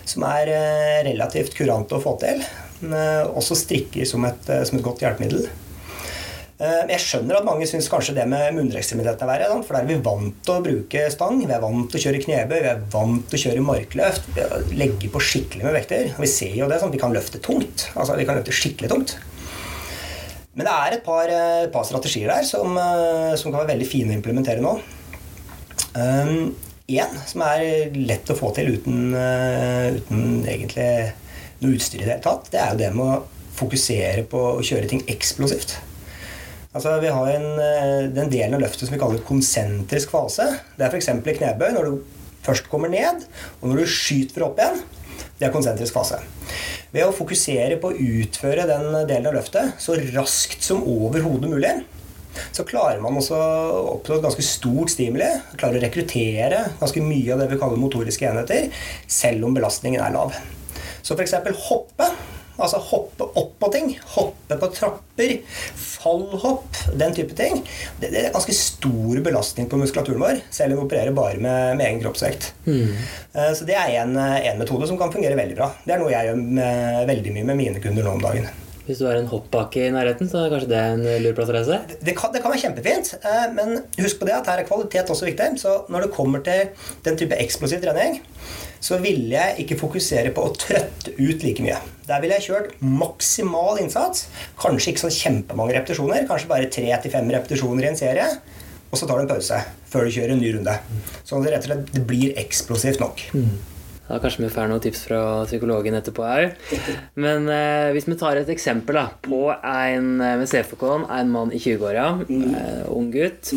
som 0.05 0.29
er 0.29 0.53
eh, 0.53 1.01
relativt 1.09 1.57
kurante 1.57 1.97
å 1.97 2.05
få 2.05 2.19
til. 2.21 2.45
Også 2.85 3.55
strikker 3.57 4.05
som 4.05 4.27
et, 4.29 4.49
som 4.67 4.77
et 4.77 4.85
godt 4.85 5.01
hjelpemiddel. 5.01 5.47
Eh, 6.55 6.85
jeg 6.93 7.03
skjønner 7.03 7.41
at 7.41 7.43
mange 7.43 7.65
syns 7.67 7.89
kanskje 7.91 8.13
det 8.15 8.23
med 8.31 8.53
munnerekstremitetene 8.55 9.27
er 9.27 9.41
verre. 9.43 9.59
For 9.67 9.75
der 9.75 9.83
er 9.83 9.89
vi 9.89 9.97
vant 10.05 10.37
til 10.45 10.55
å 10.55 10.63
bruke 10.63 11.05
stang, 11.11 11.41
vi 11.41 11.51
er 11.51 11.63
vant 11.63 11.89
til 11.91 11.99
å 11.99 12.03
kjøre 12.05 12.21
knebøy, 12.23 12.57
vi 12.63 12.69
er 12.71 12.83
vant 12.93 13.25
til 13.27 13.39
å 13.39 13.41
kjøre 13.43 13.63
markløft. 13.65 14.29
Legge 14.71 15.09
på 15.11 15.23
skikkelig 15.29 15.67
med 15.67 15.75
vekter. 15.75 16.11
Vi 16.15 16.29
ser 16.31 16.53
jo 16.55 16.69
det, 16.71 16.79
sånn, 16.79 16.93
vi 16.95 17.01
kan 17.01 17.15
løfte 17.15 17.41
tungt. 17.43 17.89
Altså 17.93 18.15
vi 18.15 18.27
kan 18.27 18.39
løfte 18.39 18.55
skikkelig 18.55 18.91
tungt. 18.91 19.17
Men 20.55 20.69
det 20.69 20.75
er 20.79 20.95
et 20.95 21.03
par, 21.03 21.27
et 21.27 21.73
par 21.73 21.83
strategier 21.83 22.31
der 22.31 22.45
som, 22.47 22.77
eh, 22.79 23.33
som, 23.35 23.51
kan 23.51 23.65
være 23.65 23.73
veldig 23.73 23.87
fine 23.89 24.15
å 24.15 24.19
implementere 24.21 24.63
nå. 24.63 24.77
Én 25.95 26.31
um, 26.31 27.17
som 27.27 27.43
er 27.43 27.91
lett 27.97 28.31
å 28.31 28.37
få 28.37 28.53
til 28.55 28.71
uten, 28.77 29.11
uten 29.11 30.23
egentlig 30.47 30.87
noe 31.59 31.75
utstyr 31.75 32.03
i 32.03 32.05
det 32.05 32.13
hele 32.13 32.23
tatt, 32.23 32.47
det 32.53 32.61
er 32.61 32.71
jo 32.71 32.79
det 32.79 32.89
med 32.95 33.11
å 33.11 33.19
fokusere 33.55 34.23
på 34.31 34.41
å 34.53 34.63
kjøre 34.63 34.87
ting 34.91 35.03
eksplosivt. 35.11 35.75
Altså, 36.75 36.97
vi 36.99 37.07
har 37.07 37.29
en, 37.31 37.47
eh, 37.59 38.09
den 38.11 38.29
delen 38.29 38.57
av 38.57 38.65
løftet 38.65 38.83
som 38.83 38.95
vi 38.95 38.99
kaller 38.99 39.23
konsentrisk 39.23 40.11
fase. 40.11 40.49
Det 40.75 40.83
er 40.83 40.91
f.eks. 40.91 41.07
i 41.07 41.35
knebøy 41.37 41.71
når 41.71 41.87
du 41.87 42.01
først 42.43 42.67
kommer 42.69 42.91
ned, 42.91 43.23
og 43.61 43.69
når 43.71 43.79
du 43.79 43.85
skyter 43.87 44.43
opp 44.43 44.59
igjen. 44.59 44.81
Det 45.39 45.47
er 45.47 45.53
konsentrisk 45.55 45.95
fase. 45.95 46.19
Ved 46.91 47.07
å 47.07 47.15
fokusere 47.15 47.79
på 47.79 47.91
å 47.91 47.95
utføre 47.95 48.67
den 48.67 48.89
delen 49.07 49.29
av 49.31 49.37
løftet 49.37 49.79
så 49.79 49.95
raskt 50.15 50.63
som 50.63 50.83
overhodet 50.83 51.51
mulig, 51.51 51.73
så 52.51 52.67
klarer 52.67 52.99
man 53.03 53.15
også 53.15 53.39
å 53.39 53.81
oppnå 53.95 54.17
et 54.17 54.27
ganske 54.27 54.43
stort 54.43 54.91
stimuli. 54.91 55.27
Klarer 55.55 55.79
å 55.79 55.85
rekruttere 55.85 56.61
ganske 56.81 57.03
mye 57.03 57.31
av 57.31 57.43
det 57.43 57.49
vi 57.53 57.59
kaller 57.61 57.79
motoriske 57.79 58.27
enheter, 58.27 58.67
selv 59.07 59.47
om 59.47 59.55
belastningen 59.55 60.03
er 60.03 60.15
lav. 60.15 60.35
Så 61.05 61.15
f.eks. 61.15 61.37
hoppe 61.69 62.11
Altså 62.55 62.79
hoppe 62.91 63.27
opp 63.35 63.53
på 63.59 63.69
ting. 63.73 63.93
Hoppe 64.15 64.57
på 64.61 64.69
trapper. 64.75 65.33
Fallhopp. 65.75 66.81
Den 66.95 67.15
type 67.15 67.35
ting. 67.37 67.63
Det, 67.99 68.11
det 68.13 68.25
er 68.25 68.35
ganske 68.35 68.55
stor 68.55 69.21
belastning 69.25 69.69
på 69.71 69.79
muskulaturen 69.81 70.21
vår, 70.21 70.43
selv 70.53 70.75
om 70.75 70.81
vi 70.81 70.87
opererer 70.87 71.15
bare 71.15 71.39
med, 71.39 71.79
med 71.79 71.87
egen 71.87 72.03
kroppsvekt. 72.03 72.53
Mm. 72.67 72.93
Så 73.55 73.67
det 73.67 73.75
er 73.79 73.97
en, 74.01 74.15
en, 74.17 74.59
metode 74.59 74.87
som 74.87 74.99
kan 74.99 75.13
fungere 75.13 75.37
veldig 75.39 75.57
bra. 75.57 75.71
Det 75.83 75.95
er 75.95 76.03
noe 76.03 76.13
jeg 76.13 76.29
gjør 76.29 76.43
med, 76.43 77.01
veldig 77.11 77.35
mye 77.39 77.49
med 77.51 77.59
mine 77.63 77.83
kunder 77.83 78.07
nå 78.07 78.15
om 78.15 78.23
dagen. 78.23 78.47
Hvis 78.85 78.99
du 79.01 79.07
har 79.07 79.17
en 79.17 79.29
hoppbakke 79.31 79.87
i 79.87 79.93
nærheten, 79.93 80.29
så 80.29 80.43
er 80.43 80.51
kanskje 80.53 80.69
det 80.69 80.81
en 80.91 81.05
lur 81.23 81.33
plass 81.37 81.49
å 81.49 81.55
reise? 81.55 81.79
Det, 81.89 81.97
det, 82.05 82.13
kan, 82.17 82.33
det 82.33 82.43
kan 82.43 82.53
være 82.53 82.61
kjempefint, 82.67 83.15
eh, 83.17 83.45
men 83.55 83.79
husk 83.97 84.19
på 84.21 84.27
det 84.29 84.35
at 84.37 84.51
her 84.51 84.61
er 84.61 84.67
kvalitet 84.67 85.09
også 85.09 85.25
viktig. 85.25 85.47
Så 85.63 85.73
når 85.89 86.05
det 86.05 86.13
kommer 86.13 86.43
til 86.45 86.69
den 87.07 87.17
type 87.17 87.39
eksplosiv 87.41 87.81
trening, 87.81 88.19
så 88.85 88.99
ville 89.01 89.33
jeg 89.33 89.63
ikke 89.63 89.79
fokusere 89.79 90.33
på 90.35 90.45
å 90.45 90.53
trøtte 90.53 91.15
ut 91.17 91.45
like 91.45 91.65
mye. 91.65 91.79
Der 92.05 92.21
ville 92.21 92.37
jeg 92.37 92.51
kjørt 92.51 92.75
maksimal 92.85 93.81
innsats. 93.81 94.27
Kanskje 94.61 94.93
ikke 94.93 95.07
så 95.07 95.13
kjempemange 95.17 95.73
repetisjoner, 95.79 96.27
kanskje 96.29 96.51
bare 96.51 96.69
tre 96.69 96.91
til 97.01 97.13
fem 97.13 97.31
repetisjoner 97.33 97.87
i 97.87 97.91
en 97.93 97.97
serie. 97.99 98.27
Og 98.91 98.99
så 99.01 99.09
tar 99.09 99.17
du 99.17 99.25
en 99.25 99.31
pause 99.33 99.63
før 99.89 100.05
du 100.05 100.13
kjører 100.13 100.35
en 100.35 100.43
ny 100.43 100.51
runde. 100.59 100.75
Sånn 101.25 101.41
at 101.41 101.47
det 101.47 101.55
rett 101.55 101.65
og 101.65 101.71
slett 101.71 102.05
blir 102.05 102.37
eksplosivt 102.45 103.01
nok. 103.01 103.25
Mm. 103.33 103.55
Da 104.05 104.19
kanskje 104.21 104.43
vi 104.43 104.51
får 104.53 104.67
noen 104.69 104.81
tips 104.83 104.99
fra 105.07 105.19
psykologen 105.49 105.97
etterpå 105.97 106.25
òg. 106.29 106.51
Men 107.17 107.47
eh, 107.49 107.89
hvis 107.95 108.05
vi 108.05 108.17
tar 108.19 108.37
et 108.37 108.51
eksempel 108.53 108.99
da, 108.99 109.07
på 109.25 109.47
en 109.49 110.11
eh, 110.21 110.35
med 110.37 110.49
CFK-en, 110.51 111.07
en 111.09 111.31
mann 111.33 111.53
i 111.55 111.61
20-åra, 111.61 112.05
eh, 112.29 112.83
ung 112.93 113.09
gutt. 113.13 113.49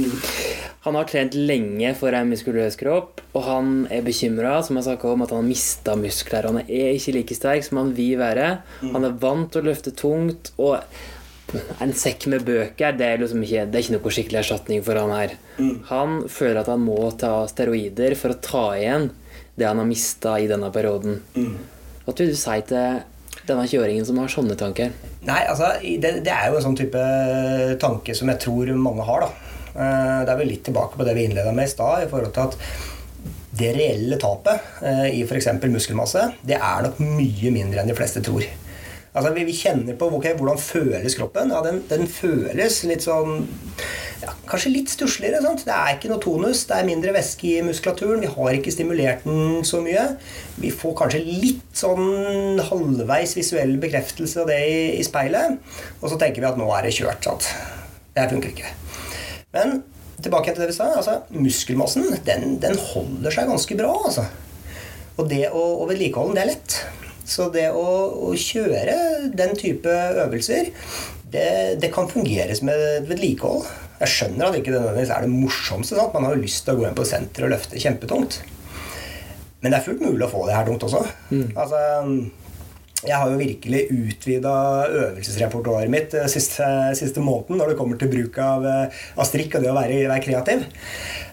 Han 0.87 0.97
har 0.97 1.11
trent 1.11 1.37
lenge 1.37 1.93
for 1.99 2.17
en 2.17 2.33
muskuløs 2.33 2.79
kropp, 2.81 3.21
og 3.37 3.45
han 3.45 3.77
er 3.93 4.07
bekymra 4.07 4.57
om 4.65 4.81
at 4.81 5.05
han 5.05 5.37
har 5.37 5.45
mista 5.45 5.99
muskler. 6.01 6.49
Han 6.49 6.63
er 6.65 6.97
ikke 6.97 7.19
like 7.19 7.37
sterk 7.37 7.69
som 7.69 7.83
han 7.83 7.93
vil 7.99 8.17
være. 8.21 8.49
Han 8.87 9.05
er 9.05 9.21
vant 9.21 9.53
til 9.53 9.65
å 9.65 9.69
løfte 9.69 9.93
tungt. 9.93 10.55
og 10.57 10.81
en 11.81 11.95
sekk 11.97 12.27
med 12.29 12.43
bøker 12.45 12.97
det 12.99 13.07
er, 13.07 13.21
liksom 13.23 13.41
ikke, 13.45 13.63
det 13.69 13.79
er 13.79 13.85
ikke 13.85 13.95
noe 13.95 14.13
skikkelig 14.13 14.41
erstatning 14.43 14.83
for 14.85 15.01
han 15.01 15.15
her. 15.15 15.37
Han 15.89 16.19
føler 16.29 16.61
at 16.61 16.69
han 16.69 16.85
må 16.85 16.99
ta 17.21 17.33
steroider 17.49 18.17
for 18.21 18.35
å 18.35 18.41
ta 18.45 18.65
igjen 18.77 19.09
det 19.59 19.67
han 19.67 19.81
har 19.81 19.89
mista 19.89 20.37
i 20.41 20.49
denne 20.51 20.71
perioden. 20.75 21.21
Mm. 21.35 21.55
Hva 22.05 22.15
vil 22.17 22.33
du 22.33 22.39
si 22.39 22.59
til 22.69 23.01
denne 23.49 23.67
kjøringen 23.69 24.07
som 24.07 24.21
har 24.21 24.31
sånne 24.33 24.57
tanker? 24.59 24.93
Nei, 25.27 25.41
altså, 25.51 25.73
det, 25.83 26.21
det, 26.27 26.35
er 26.35 26.51
jo 26.51 26.59
en 26.59 26.67
sånn 26.69 26.79
type 26.79 27.03
tanke 27.83 28.15
som 28.17 28.31
jeg 28.33 28.43
tror 28.45 28.73
mange 28.81 29.07
har. 29.09 29.27
da. 29.27 29.57
Eh, 29.75 30.21
det 30.25 30.33
er 30.33 30.39
vel 30.41 30.53
litt 30.53 30.65
tilbake 30.69 30.99
på 30.99 31.07
det 31.07 31.17
vi 31.17 31.27
innleda 31.29 31.53
med 31.57 31.69
i 31.69 31.73
stad, 31.73 32.05
i 32.05 32.11
forhold 32.11 32.35
til 32.37 32.49
at 32.49 32.57
det 33.59 33.73
reelle 33.75 34.19
tapet 34.21 34.83
eh, 34.87 35.07
i 35.19 35.23
f.eks. 35.25 35.51
muskelmasse, 35.67 36.25
det 36.47 36.59
er 36.59 36.85
nok 36.85 37.01
mye 37.03 37.53
mindre 37.55 37.83
enn 37.83 37.91
de 37.91 37.97
fleste 37.99 38.23
tror. 38.25 38.47
Altså, 39.19 39.33
vi, 39.35 39.47
vi 39.49 39.57
kjenner 39.57 39.97
på 39.99 40.11
okay, 40.15 40.37
hvordan 40.39 40.61
føles 40.63 41.17
kroppen. 41.19 41.51
Ja, 41.55 41.63
den, 41.65 41.83
den 41.91 42.07
føles 42.11 42.83
litt 42.87 43.07
sånn 43.07 43.49
ja, 44.23 44.33
Kanskje 44.49 44.73
litt 44.75 44.91
stussligere. 44.91 45.39
Det 45.63 45.75
er 45.75 45.93
ikke 45.95 46.11
noe 46.11 46.23
tonus, 46.23 46.65
det 46.67 46.79
er 46.79 46.89
mindre 46.89 47.13
væske 47.15 47.51
i 47.53 47.61
muskulaturen. 47.67 48.23
Vi 48.25 48.31
har 48.33 48.57
ikke 48.57 48.75
stimulert 48.75 49.27
den 49.27 49.63
så 49.67 49.83
mye. 49.85 50.09
Vi 50.59 50.73
får 50.75 50.97
kanskje 50.99 51.23
litt 51.27 51.79
sånn 51.79 52.59
halvveis 52.71 53.37
visuell 53.39 53.77
bekreftelse 53.83 54.43
av 54.43 54.51
det 54.51 54.59
i, 54.67 54.81
i 54.99 55.07
speilet. 55.07 55.61
Og 56.01 56.11
så 56.11 56.19
tenker 56.19 56.43
vi 56.43 56.51
at 56.51 56.59
nå 56.59 56.67
er 56.75 56.89
det 56.89 56.97
kjørt. 56.99 57.23
sant? 57.29 57.47
Det 58.17 58.27
funker 58.33 58.55
ikke. 58.55 58.75
Men 59.55 59.81
tilbake 60.19 60.53
til 60.53 60.65
det 60.65 60.73
vi 60.73 60.79
sa. 60.81 60.91
altså 60.99 61.21
Muskelmassen 61.39 62.11
den, 62.27 62.59
den 62.63 62.79
holder 62.91 63.35
seg 63.35 63.51
ganske 63.53 63.79
bra. 63.79 63.95
altså. 64.11 64.27
Og 65.19 65.29
det 65.31 65.49
å, 65.51 65.87
vedlikeholde 65.87 66.35
den, 66.35 66.39
det 66.39 66.45
er 66.45 66.53
lett. 66.55 66.79
Så 67.29 67.51
det 67.55 67.69
å, 67.77 67.87
å 68.29 68.33
kjøre 68.39 68.95
den 69.37 69.55
type 69.59 69.93
øvelser, 70.25 70.73
det, 71.29 71.51
det 71.83 71.91
kan 71.95 72.09
fungeres 72.11 72.65
med 72.65 73.07
vedlikehold. 73.09 73.67
Jeg 73.99 74.13
skjønner 74.13 74.49
at 74.49 74.59
ikke 74.59 74.73
det 74.73 74.81
nødvendigvis 74.81 75.11
er 75.15 75.25
det 75.25 75.33
morsomste. 75.33 75.97
Sant? 75.99 76.15
Man 76.15 76.27
har 76.27 76.37
jo 76.37 76.45
lyst 76.45 76.65
til 76.65 76.77
å 76.77 76.81
gå 76.81 76.87
inn 76.89 76.99
på 76.99 77.07
senteret 77.09 77.49
og 77.49 77.55
løfte 77.55 77.81
kjempetungt. 77.83 78.41
Men 79.59 79.73
det 79.73 79.81
er 79.81 79.87
fullt 79.89 80.05
mulig 80.05 80.27
å 80.27 80.31
få 80.31 80.45
det 80.47 80.55
her 80.55 80.69
tungt 80.69 80.87
også. 80.87 81.03
Mm. 81.33 81.49
Altså, 81.59 81.81
jeg 83.07 83.15
har 83.15 83.31
jo 83.31 83.39
virkelig 83.39 83.85
utvida 83.95 84.53
øvelsesrepertoaret 84.91 85.91
mitt 85.93 86.15
eh, 86.19 86.27
siste, 86.31 86.67
siste 86.99 87.23
måneden 87.23 87.61
når 87.61 87.71
det 87.71 87.77
kommer 87.79 87.99
til 88.01 88.11
bruk 88.11 88.39
av, 88.43 88.67
eh, 88.67 89.05
av 89.15 89.29
strikk 89.29 89.55
og 89.55 89.63
det 89.63 89.71
å 89.71 89.77
være, 89.77 90.01
være 90.11 90.25
kreativ. 90.25 90.65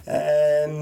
Eh, 0.06 0.76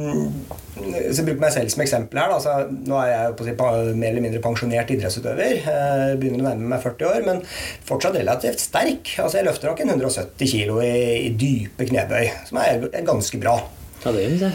så 0.76 1.22
jeg 1.22 1.28
bruker 1.30 1.40
meg 1.46 1.54
selv 1.56 1.72
som 1.72 1.86
eksempel 1.86 2.20
her. 2.20 2.34
Altså, 2.36 2.58
nå 2.68 3.00
er 3.00 3.14
jeg 3.14 3.56
på, 3.56 3.70
mer 3.96 4.10
eller 4.10 4.26
mindre 4.26 4.44
pensjonert 4.44 4.92
idrettsutøver. 4.92 5.56
Jeg 5.64 6.20
begynner 6.20 6.44
å 6.44 6.50
nærme 6.50 6.74
meg 6.76 6.84
40 6.84 7.10
år, 7.14 7.24
men 7.30 7.40
fortsatt 7.88 8.20
relativt 8.20 8.66
sterk. 8.66 9.16
Altså, 9.24 9.40
jeg 9.40 9.48
løfter 9.48 9.72
nok 9.72 9.86
en 9.86 9.96
170 9.96 10.52
kg 10.52 10.84
i, 10.84 10.94
i, 11.30 11.32
dype 11.40 11.88
knebøy, 11.94 12.28
som 12.52 12.60
er, 12.60 12.90
er 12.92 13.08
ganske 13.08 13.40
bra. 13.40 13.56
Ja, 14.04 14.12
det 14.12 14.28
gjør 14.28 14.50
det. 14.50 14.54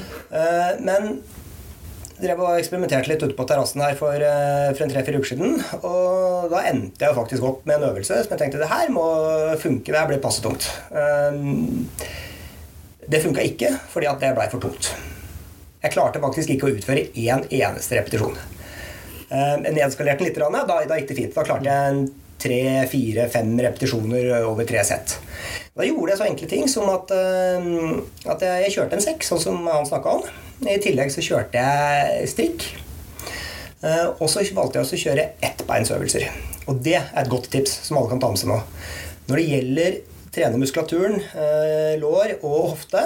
Men 0.85 1.23
drev 2.19 2.41
og 2.43 2.57
eksperimenterte 2.59 3.11
litt 3.13 3.23
ute 3.23 3.37
på 3.39 3.47
terrassen 3.49 3.83
her 3.85 3.95
for, 3.99 4.15
eh, 4.15 4.71
for 4.75 4.87
en 4.87 4.93
tre-fire 4.93 5.21
uker 5.21 5.33
siden. 5.33 5.59
Og 5.83 6.49
da 6.53 6.65
endte 6.71 7.07
jeg 7.07 7.19
faktisk 7.19 7.47
opp 7.47 7.67
med 7.67 7.79
en 7.79 7.91
øvelse 7.91 8.23
som 8.25 8.35
jeg 8.35 8.43
tenkte 8.43 8.63
det 8.63 8.73
her 8.73 8.89
må 8.95 9.07
funke. 9.59 9.93
Det 9.93 9.99
her 9.99 10.11
blir 10.11 10.23
passe 10.23 10.43
tungt. 10.43 10.69
Det 13.09 13.23
funka 13.25 13.41
ikke, 13.41 13.73
fordi 13.89 14.11
at 14.11 14.21
det 14.21 14.35
blei 14.37 14.49
for 14.53 14.61
tungt. 14.61 14.93
Jeg 15.83 15.95
klarte 15.95 16.21
faktisk 16.21 16.51
ikke 16.51 16.69
å 16.69 16.75
utføre 16.75 17.07
én 17.15 17.45
eneste 17.55 17.97
repetisjon. 17.97 18.35
Jeg 19.29 19.61
eh, 19.61 19.75
nedskalerte 19.77 20.25
den 20.25 20.31
litt, 20.31 20.41
da, 20.41 20.81
da 20.89 20.99
gikk 20.99 21.13
det 21.13 21.19
fint. 21.21 21.37
Da 21.37 21.45
klarte 21.47 21.69
jeg 21.69 22.09
tre, 22.43 22.61
fire, 22.91 23.29
fem 23.31 23.53
repetisjoner 23.61 24.31
over 24.49 24.67
tre 24.67 24.83
sett. 24.87 25.19
Da 25.77 25.87
gjorde 25.87 26.13
jeg 26.13 26.21
så 26.21 26.27
enkle 26.27 26.51
ting 26.51 26.69
som 26.71 26.91
at, 26.91 27.15
eh, 27.15 27.71
at 28.35 28.45
jeg 28.49 28.75
kjørte 28.75 28.99
en 28.99 29.07
sekk, 29.07 29.27
sånn 29.27 29.43
som 29.47 29.71
han 29.71 29.87
snakka 29.89 30.19
om. 30.19 30.29
I 30.67 30.79
tillegg 30.83 31.13
så 31.15 31.23
kjørte 31.23 31.63
jeg 31.63 32.29
strikk. 32.33 32.67
Eh, 33.87 34.07
og 34.19 34.27
så 34.31 34.43
valgte 34.57 34.81
jeg 34.81 34.89
å 34.89 35.03
kjøre 35.05 35.27
ettbeinsøvelser. 35.47 36.27
Og 36.69 36.81
det 36.83 36.97
er 36.99 37.11
et 37.23 37.31
godt 37.31 37.51
tips 37.53 37.77
som 37.87 38.01
alle 38.01 38.11
kan 38.11 38.23
ta 38.23 38.31
med 38.33 38.41
seg 38.41 38.51
nå. 38.51 38.59
Når 39.29 39.39
det 39.39 39.47
gjelder 39.53 39.99
trene 40.35 40.61
muskulaturen, 40.61 41.21
eh, 41.21 41.95
lår 42.03 42.39
og 42.43 42.73
hofte, 42.73 43.05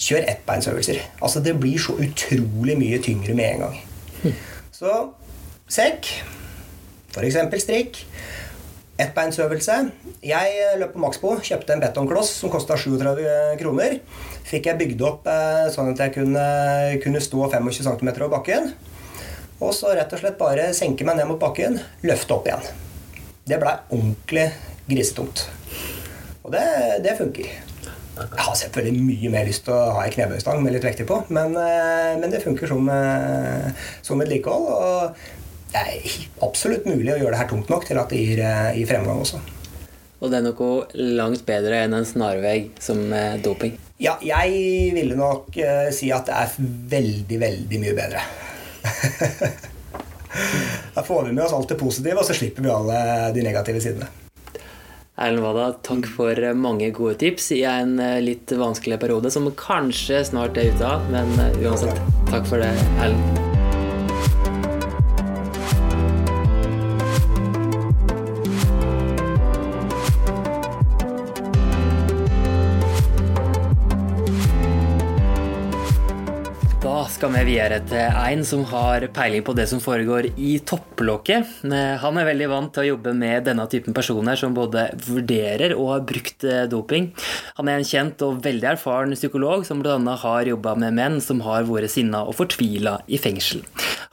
kjør 0.00 0.28
ettbeinsøvelser. 0.30 1.00
Altså 1.20 1.42
det 1.44 1.56
blir 1.60 1.80
så 1.82 1.96
utrolig 1.98 2.78
mye 2.78 3.00
tyngre 3.02 3.34
med 3.34 3.54
en 3.54 3.66
gang. 3.66 4.36
Så 4.80 4.94
sekk, 5.68 6.06
f.eks. 7.12 7.36
strikk, 7.60 7.98
ettbeinsøvelse. 9.04 9.76
Jeg 10.26 10.76
løp 10.80 10.92
på 10.94 11.00
Maxbo, 11.02 11.34
kjøpte 11.44 11.74
en 11.74 11.82
betonkloss 11.82 12.32
som 12.42 12.52
kosta 12.52 12.76
37 12.78 13.24
kroner. 13.60 13.96
Fikk 14.50 14.68
jeg 14.70 14.80
bygd 14.80 15.04
opp 15.06 15.28
eh, 15.30 15.68
sånn 15.72 15.92
at 15.92 16.02
jeg 16.04 16.14
kunne, 16.18 16.44
kunne 17.04 17.22
stå 17.22 17.48
25 17.52 17.86
cm 17.86 18.10
over 18.12 18.32
bakken. 18.36 18.70
Og 19.60 19.72
så 19.76 19.92
rett 19.96 20.12
og 20.16 20.22
slett 20.22 20.38
bare 20.40 20.70
senke 20.76 21.04
meg 21.06 21.18
ned 21.18 21.28
mot 21.28 21.40
bakken, 21.40 21.78
løfte 22.06 22.36
opp 22.36 22.48
igjen. 22.48 22.68
Det 23.48 23.58
blei 23.60 23.74
ordentlig 23.90 24.46
grisetungt. 24.88 25.46
Og 26.44 26.54
det, 26.54 26.64
det 27.04 27.18
funker. 27.18 27.50
Jeg 28.20 28.42
har 28.44 28.56
selvfølgelig 28.58 29.04
mye 29.04 29.28
mer 29.32 29.46
lyst 29.48 29.64
til 29.64 29.72
å 29.72 29.94
ha 29.96 30.04
ei 30.04 30.12
knebøystang 30.12 30.58
med 30.60 30.74
litt 30.74 30.84
vekter 30.84 31.06
på, 31.08 31.22
men, 31.32 31.54
eh, 31.56 32.16
men, 32.20 32.28
det 32.32 32.42
funker 32.44 32.68
som, 32.68 32.88
som 34.04 34.20
vedlikehold. 34.20 35.14
Det 35.70 35.80
er 35.80 36.18
absolutt 36.44 36.86
mulig 36.88 37.14
å 37.14 37.18
gjøre 37.20 37.34
det 37.34 37.40
her 37.42 37.50
tungt 37.52 37.70
nok 37.72 37.86
til 37.88 38.00
at 38.02 38.12
det 38.12 38.20
gir, 38.20 38.42
eh, 38.44 38.76
gir 38.78 38.90
fremgang 38.90 39.22
også. 39.22 39.40
Og 40.20 40.28
det 40.28 40.40
er 40.40 40.44
noe 40.44 40.70
langt 41.16 41.46
bedre 41.48 41.84
enn 41.86 41.96
en 41.96 42.04
snarvegg 42.04 42.74
som 42.82 42.98
doping? 43.40 43.78
Ja, 44.02 44.18
jeg 44.20 44.90
ville 44.92 45.16
nok 45.16 45.56
si 45.96 46.10
at 46.12 46.28
det 46.28 46.36
er 46.36 46.52
veldig, 46.92 47.38
veldig 47.40 47.80
mye 47.80 47.96
bedre. 47.96 48.24
da 50.96 51.06
får 51.06 51.24
vi 51.24 51.32
med 51.32 51.46
oss 51.46 51.56
alt 51.56 51.72
det 51.72 51.80
positive, 51.80 52.20
og 52.20 52.28
så 52.28 52.36
slipper 52.36 52.68
vi 52.68 52.74
alle 52.74 52.98
de 53.32 53.46
negative 53.48 53.80
sidene. 53.80 54.10
Erlend 55.20 55.44
Wada, 55.44 55.66
takk 55.84 56.06
for 56.08 56.38
mange 56.56 56.88
gode 56.96 57.18
tips 57.20 57.50
i 57.52 57.60
en 57.68 57.98
eh, 58.00 58.22
litt 58.24 58.54
vanskelig 58.56 58.96
periode, 59.02 59.32
som 59.34 59.50
kanskje 59.52 60.22
snart 60.30 60.56
er 60.56 60.72
ute 60.72 60.88
av, 60.94 61.04
men 61.12 61.36
eh, 61.36 61.60
uansett, 61.66 62.00
takk 62.32 62.48
for 62.48 62.64
det, 62.64 62.72
Erlend. 62.96 63.49
Skal 77.20 77.34
vi 77.34 77.40
videre 77.50 77.82
til 77.84 78.14
en 78.16 78.42
som 78.48 78.62
har 78.70 79.04
peiling 79.12 79.42
på 79.44 79.52
det 79.52 79.66
som 79.68 79.80
foregår 79.82 80.30
i 80.40 80.54
topplokket. 80.64 81.50
Eh, 81.68 81.98
han 82.00 82.16
er 82.16 82.28
veldig 82.30 82.46
vant 82.48 82.72
til 82.72 82.80
å 82.80 82.88
jobbe 82.94 83.12
med 83.12 83.44
denne 83.44 83.66
typen 83.68 83.92
personer 83.92 84.40
som 84.40 84.54
både 84.56 84.86
vurderer 85.04 85.74
og 85.74 85.90
har 85.90 86.06
brukt 86.08 86.46
eh, 86.48 86.62
doping. 86.72 87.10
Han 87.58 87.68
er 87.68 87.82
en 87.82 87.84
kjent 87.90 88.24
og 88.24 88.40
veldig 88.46 88.70
erfaren 88.72 89.12
psykolog 89.12 89.68
som 89.68 89.84
bl.a. 89.84 89.98
har 90.22 90.48
jobba 90.48 90.72
med 90.80 90.96
menn 90.96 91.20
som 91.20 91.44
har 91.44 91.68
vært 91.68 91.92
sinna 91.92 92.24
og 92.24 92.38
fortvila 92.40 93.02
i 93.04 93.20
fengsel. 93.20 93.66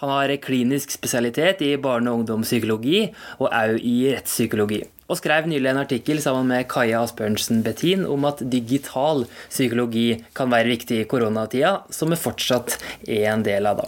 Han 0.04 0.12
har 0.12 0.36
klinisk 0.44 0.92
spesialitet 0.98 1.64
i 1.64 1.78
barne- 1.80 2.12
og 2.12 2.26
ungdomspsykologi 2.26 3.06
og 3.40 3.48
òg 3.48 3.80
i 3.80 3.98
rettspsykologi 4.18 4.84
og 5.08 5.20
skrev 5.20 5.48
nylig 5.48 5.70
en 5.72 5.80
artikkel 5.80 6.20
sammen 6.24 6.50
med 6.52 6.68
Kaja 6.72 7.00
Asbjørnsen 7.06 7.62
Bettin 7.64 8.04
om 8.08 8.28
at 8.28 8.44
digital 8.52 9.24
psykologi 9.48 10.20
kan 10.36 10.52
være 10.52 10.74
viktig 10.74 11.02
i 11.02 11.08
koronatida, 11.08 11.78
som 11.90 12.12
vi 12.12 12.20
fortsatt 12.20 12.76
er 13.08 13.30
en 13.32 13.46
del 13.48 13.70
av 13.70 13.84
da. 13.84 13.88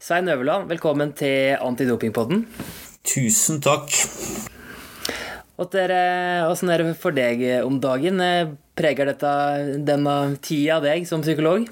Svein 0.00 0.30
Øverland, 0.32 0.70
velkommen 0.72 1.12
til 1.16 1.56
Antidopingpodden. 1.60 2.46
Tusen 3.06 3.60
takk. 3.64 3.92
Åssen 5.56 6.72
er 6.72 6.82
det 6.82 6.96
for 7.00 7.16
deg 7.16 7.44
om 7.64 7.76
dagen? 7.80 8.20
Preger 8.76 9.12
dette 9.12 9.34
denne 9.88 10.16
tida 10.44 10.80
deg 10.84 11.04
som 11.08 11.24
psykolog? 11.24 11.68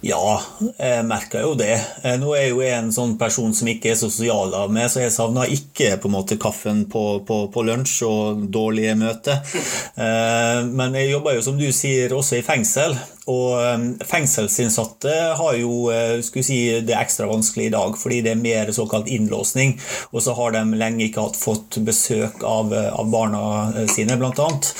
Ja, 0.00 0.40
jeg 0.78 1.04
merker 1.04 1.42
jo 1.44 1.50
det. 1.60 1.74
Eh, 2.00 2.14
nå 2.16 2.30
er 2.32 2.46
jeg 2.46 2.54
jo 2.54 2.62
en 2.64 2.86
sånn 2.94 3.18
person 3.20 3.52
som 3.56 3.68
ikke 3.68 3.90
er 3.92 3.98
sosial 4.00 4.54
av 4.56 4.72
meg, 4.72 4.88
så 4.88 5.02
jeg 5.02 5.12
savner 5.12 5.52
ikke 5.52 5.98
på 6.00 6.08
en 6.08 6.14
måte 6.14 6.38
kaffen 6.40 6.86
på, 6.88 7.02
på, 7.28 7.40
på 7.52 7.64
lunsj 7.68 7.98
og 8.08 8.46
dårlige 8.48 8.96
møter. 8.96 9.44
Eh, 10.00 10.62
men 10.64 10.96
jeg 10.96 11.12
jobber 11.12 11.36
jo, 11.36 11.44
som 11.44 11.60
du 11.60 11.68
sier, 11.76 12.16
også 12.16 12.38
i 12.38 12.46
fengsel. 12.46 12.96
Og 13.28 13.60
eh, 13.60 13.86
fengselsinnsatte 14.08 15.16
har 15.36 15.60
jo 15.60 15.92
skulle 16.24 16.48
si, 16.48 16.60
det 16.80 16.96
ekstra 16.96 17.28
vanskelig 17.28 17.68
i 17.68 17.76
dag, 17.76 18.00
fordi 18.00 18.24
det 18.24 18.32
er 18.32 18.40
mer 18.40 18.72
såkalt 18.72 19.10
innlåsning. 19.12 19.76
Og 20.14 20.24
så 20.24 20.32
har 20.38 20.56
de 20.56 20.64
lenge 20.80 21.10
ikke 21.10 21.28
hatt 21.28 21.36
fått 21.36 21.76
besøk 21.84 22.40
av, 22.40 22.72
av 22.72 23.12
barna 23.12 23.42
sine, 23.92 24.16
blant 24.16 24.40
annet. 24.40 24.72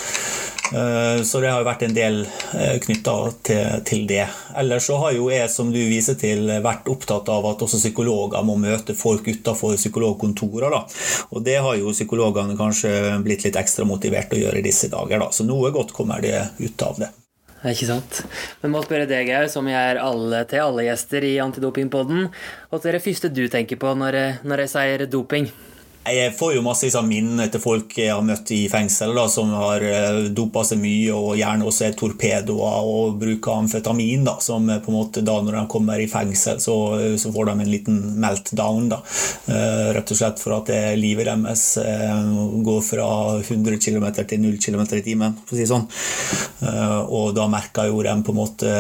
Eh, 0.73 1.23
så 1.23 1.41
det 1.41 1.51
har 1.51 1.61
jo 1.61 1.67
vært 1.67 1.83
en 1.83 1.95
del 1.95 2.21
eh, 2.55 2.77
knytta 2.83 3.15
til, 3.47 3.85
til, 3.87 4.05
det. 4.11 4.27
Ellers 4.59 4.87
så 4.87 4.99
har 5.03 5.15
jo 5.17 5.31
jeg, 5.33 5.51
som 5.51 5.73
du 5.75 5.79
viser 5.79 6.19
til, 6.21 6.47
vært 6.63 6.89
opptatt 6.93 7.31
av 7.33 7.49
at 7.51 7.65
også 7.67 7.81
psykologer 7.81 8.45
må 8.47 8.57
møte 8.61 8.95
folk 8.99 9.27
utenfor 9.27 9.79
psykologkontorer. 9.81 10.71
Da. 10.77 10.85
Og 11.35 11.43
det 11.47 11.59
har 11.65 11.79
jo 11.81 11.95
psykologene 11.95 12.59
kanskje 12.59 12.93
blitt 13.25 13.47
litt 13.47 13.59
ekstra 13.59 13.87
motivert 13.89 14.35
å 14.35 14.39
gjøre 14.39 14.63
i 14.63 14.67
disse 14.67 14.91
dager. 14.93 15.19
Da. 15.25 15.33
Så 15.35 15.47
noe 15.49 15.73
godt 15.75 15.95
kommer 15.97 16.23
det 16.23 16.37
ut 16.61 16.87
av 16.87 17.03
det. 17.03 17.11
Ikke 17.61 17.91
sant. 17.91 18.23
Men 18.63 18.73
må 18.73 18.81
spørre 18.85 19.09
deg, 19.11 19.29
som 19.53 19.67
jeg 19.69 19.77
er 19.77 19.99
alle, 20.01 20.47
til 20.49 20.63
alle 20.65 20.87
gjester 20.87 21.27
i 21.29 21.35
Antidopingpodden, 21.45 22.31
hva 22.71 22.81
er 22.81 22.97
det 22.97 23.03
første 23.05 23.29
du 23.29 23.43
tenker 23.53 23.77
på 23.81 23.93
når, 23.99 24.17
når 24.49 24.65
jeg 24.65 24.73
sier 24.73 25.05
doping? 25.13 25.51
Jeg 26.09 26.33
får 26.33 26.55
jo 26.55 26.63
masse 26.65 26.87
liksom, 26.87 27.11
minner 27.13 27.51
til 27.53 27.61
folk 27.61 27.93
jeg 28.01 28.09
har 28.09 28.23
møtt 28.25 28.49
i 28.57 28.63
fengsel, 28.73 29.13
da, 29.13 29.27
som 29.29 29.51
har 29.53 29.85
uh, 29.85 30.23
dopa 30.33 30.63
seg 30.65 30.81
mye 30.81 31.13
og 31.13 31.35
gjerne 31.37 31.67
også 31.69 31.85
er 31.87 31.99
torpedoer 32.01 32.89
og 32.89 33.19
bruker 33.21 33.61
amfetamin. 33.61 34.25
Da, 34.25 34.39
som 34.41 34.65
på 34.71 34.91
en 34.93 34.97
måte 34.97 35.21
da 35.27 35.37
når 35.45 35.59
de 35.59 35.65
kommer 35.71 36.01
i 36.01 36.09
fengsel, 36.09 36.57
så, 36.65 36.77
så 37.21 37.33
får 37.35 37.51
de 37.51 37.57
en 37.67 37.73
liten 37.75 38.01
meltdown. 38.25 38.89
Da. 38.95 39.03
Uh, 39.45 39.93
rett 39.99 40.15
og 40.17 40.21
slett 40.23 40.41
for 40.41 40.57
at 40.57 40.73
det, 40.73 40.81
livet 40.97 41.29
deres 41.29 41.67
uh, 41.85 42.33
går 42.65 42.81
fra 42.87 43.11
100 43.43 43.77
km 43.85 44.09
til 44.25 44.41
0 44.41 44.57
km 44.57 44.87
i 44.97 45.05
timen, 45.05 45.37
for 45.45 45.53
å 45.53 45.61
si 45.61 45.67
det 45.67 45.71
sånn. 45.71 45.89
og 47.13 47.35
da 47.37 47.45
merker 47.51 47.91
jo 47.91 48.01
de 48.05 48.15
på 48.25 48.33
en 48.33 48.39
måte 48.41 48.73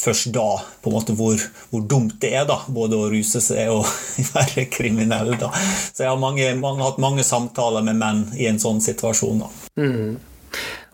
først 0.00 0.30
da 0.34 0.46
på 0.82 0.90
en 0.90 0.96
måte 0.96 1.14
hvor, 1.18 1.40
hvor, 1.70 1.84
dumt 1.88 2.16
det 2.22 2.32
er 2.38 2.46
da, 2.48 2.58
både 2.68 2.98
å 2.98 3.08
ruse 3.12 3.42
seg 3.44 3.72
og 3.72 3.86
være 4.34 4.66
kriminell. 4.72 5.34
da. 5.40 5.50
Så 5.54 6.04
jeg 6.04 6.12
har 6.12 6.20
mange, 6.20 6.50
mange, 6.60 6.84
hatt 6.84 7.00
mange 7.02 7.26
samtaler 7.26 7.84
med 7.86 8.00
menn 8.00 8.24
i 8.38 8.48
en 8.50 8.60
sånn 8.62 8.82
situasjon. 8.84 9.44
da. 9.44 9.52
Mm. 9.80 10.14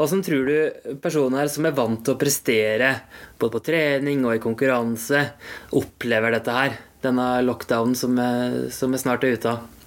Tror 0.00 0.46
du 0.48 0.94
personer 1.02 1.50
som 1.52 1.66
er 1.68 1.76
vant 1.76 2.00
til 2.04 2.14
å 2.14 2.20
prestere 2.20 2.94
både 3.40 3.52
på 3.58 3.64
trening 3.66 4.22
og 4.24 4.38
i 4.38 4.40
konkurranse, 4.40 5.26
opplever 5.76 6.38
dette 6.38 6.54
her? 6.56 6.78
Denne 7.04 7.26
lockdownen 7.44 7.96
som 7.96 8.16
vi 8.16 8.24
er 8.24 9.02
snart 9.02 9.24
er 9.24 9.36
ute 9.36 9.52
av? 9.52 9.79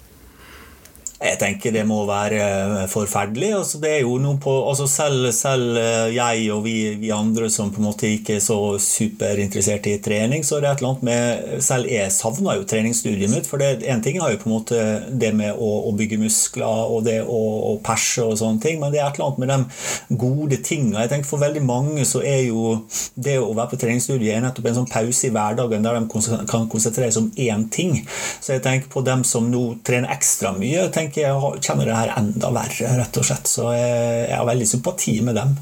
Jeg 1.24 1.38
tenker 1.40 1.72
det 1.72 1.86
må 1.88 2.02
være 2.04 2.40
eh, 2.44 2.80
forferdelig. 2.92 3.50
Altså, 3.56 3.78
det 3.80 3.90
er 3.94 4.02
jo 4.02 4.18
noe 4.20 4.36
på, 4.42 4.52
altså 4.68 4.84
selv, 4.90 5.30
selv, 5.32 5.78
eh, 5.80 6.12
jeg 6.12 6.50
og 6.52 6.60
vi, 6.66 6.74
vi, 7.00 7.12
andre 7.14 7.48
som 7.52 7.70
på 7.72 7.80
en 7.80 7.86
måte 7.88 8.10
ikke 8.10 8.36
er 8.36 8.42
så 8.44 8.58
superinteressert 8.82 9.88
i 9.88 9.96
trening, 10.04 10.44
så 10.44 10.58
er 10.58 10.64
det 10.64 10.70
et 10.70 10.82
eller 10.82 10.92
annet 10.92 11.06
med 11.08 11.62
Selv 11.64 11.88
jeg 11.88 12.12
savna 12.12 12.56
jo 12.58 12.66
treningsstudiet 12.68 13.32
mitt. 13.32 13.48
For 13.48 13.62
én 13.62 14.02
ting 14.04 14.18
er 14.20 14.34
jo 14.34 14.40
på 14.42 14.50
en 14.50 14.54
måte 14.54 14.82
det 15.08 15.30
med 15.36 15.56
å, 15.56 15.70
å 15.88 15.94
bygge 15.96 16.20
muskler 16.20 16.92
og 16.92 17.06
det 17.08 17.20
å, 17.22 17.40
å, 17.70 17.72
perse 17.84 18.24
og 18.24 18.36
sånne 18.40 18.60
ting, 18.60 18.78
men 18.82 18.92
det 18.92 19.00
er 19.00 19.08
et 19.08 19.18
eller 19.18 19.30
annet 19.30 19.40
med 19.40 19.52
de 19.54 20.18
gode 20.20 20.60
tinga. 20.66 21.00
Jeg 21.02 21.12
tenker 21.12 21.30
For 21.30 21.40
veldig 21.40 21.64
mange 21.64 22.04
så 22.08 22.20
er 22.24 22.42
jo 22.50 22.76
det 23.16 23.38
å 23.40 23.54
være 23.54 23.72
på 23.72 23.80
treningsstudiet 23.80 24.36
er 24.36 24.44
nettopp 24.44 24.68
en 24.68 24.78
sånn 24.82 24.92
pause 24.92 25.28
i 25.28 25.32
hverdagen 25.32 25.84
der 25.86 25.96
de 25.96 26.04
kan 26.50 26.68
konsentrere 26.68 27.12
seg 27.14 27.24
om 27.24 27.32
én 27.40 27.66
ting. 27.72 27.96
Så 28.44 28.58
jeg 28.58 28.64
tenker 28.66 28.92
på 28.92 29.04
dem 29.06 29.24
som 29.24 29.48
nå 29.48 29.64
trener 29.86 30.12
ekstra 30.12 30.52
mye. 30.58 30.84
jeg 30.84 30.92
tenker 30.92 31.13
jeg 31.22 31.62
kjenner 31.62 31.88
det 31.88 31.96
her 31.96 32.12
enda 32.18 32.50
verre, 32.54 32.92
rett 32.98 33.20
og 33.20 33.26
slett. 33.28 33.50
Så 33.50 33.70
jeg, 33.76 34.34
har 34.34 34.48
veldig 34.48 34.68
sympati 34.68 35.18
med 35.24 35.38
dem. 35.38 35.56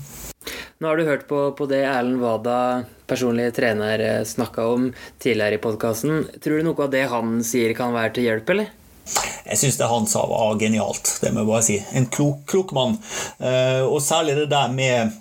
Nå 0.82 0.90
har 0.90 0.98
du 0.98 1.06
hørt 1.06 1.28
på, 1.30 1.44
på 1.54 1.66
det 1.70 1.84
Erlend 1.86 2.18
Wada, 2.22 2.82
personlig 3.06 3.52
trener, 3.54 4.02
eh, 4.02 4.24
snakka 4.26 4.66
om 4.66 4.88
tidligere 5.22 5.58
i 5.58 5.62
podkasten. 5.62 6.24
Tror 6.42 6.58
du 6.58 6.66
noe 6.66 6.86
av 6.86 6.90
det 6.94 7.04
han 7.12 7.36
sier 7.46 7.74
kan 7.78 7.94
være 7.94 8.16
til 8.16 8.26
hjelp, 8.26 8.54
eller? 8.54 8.72
Jeg 9.46 9.58
syns 9.58 9.78
det 9.78 9.90
han 9.90 10.06
sa 10.10 10.22
var 10.30 10.58
genialt, 10.60 11.16
det 11.22 11.32
må 11.34 11.42
jeg 11.42 11.50
bare 11.50 11.66
si. 11.66 11.78
En 11.98 12.06
klok, 12.10 12.44
klok 12.50 12.74
mann. 12.76 12.98
Uh, 13.42 13.82
og 13.86 13.98
særlig 14.02 14.36
det 14.38 14.48
der 14.52 14.74
med 14.74 15.14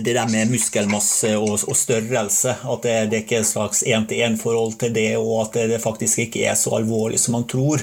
det 0.00 0.14
der 0.16 0.28
med 0.30 0.48
muskelmasse 0.52 1.34
og, 1.36 1.58
og 1.68 1.76
størrelse, 1.76 2.54
at 2.64 2.86
det, 2.86 2.94
det 3.12 3.22
ikke 3.22 3.38
er 3.38 3.44
et 3.44 3.48
slags 3.48 3.82
én-til-én-forhold 3.84 4.78
til 4.80 4.94
det, 4.94 5.10
og 5.20 5.42
at 5.42 5.58
det, 5.58 5.66
det, 5.74 5.80
faktisk 5.82 6.22
ikke 6.24 6.46
er 6.48 6.56
så 6.56 6.72
alvorlig 6.78 7.20
som 7.20 7.36
man 7.36 7.44
tror. 7.50 7.82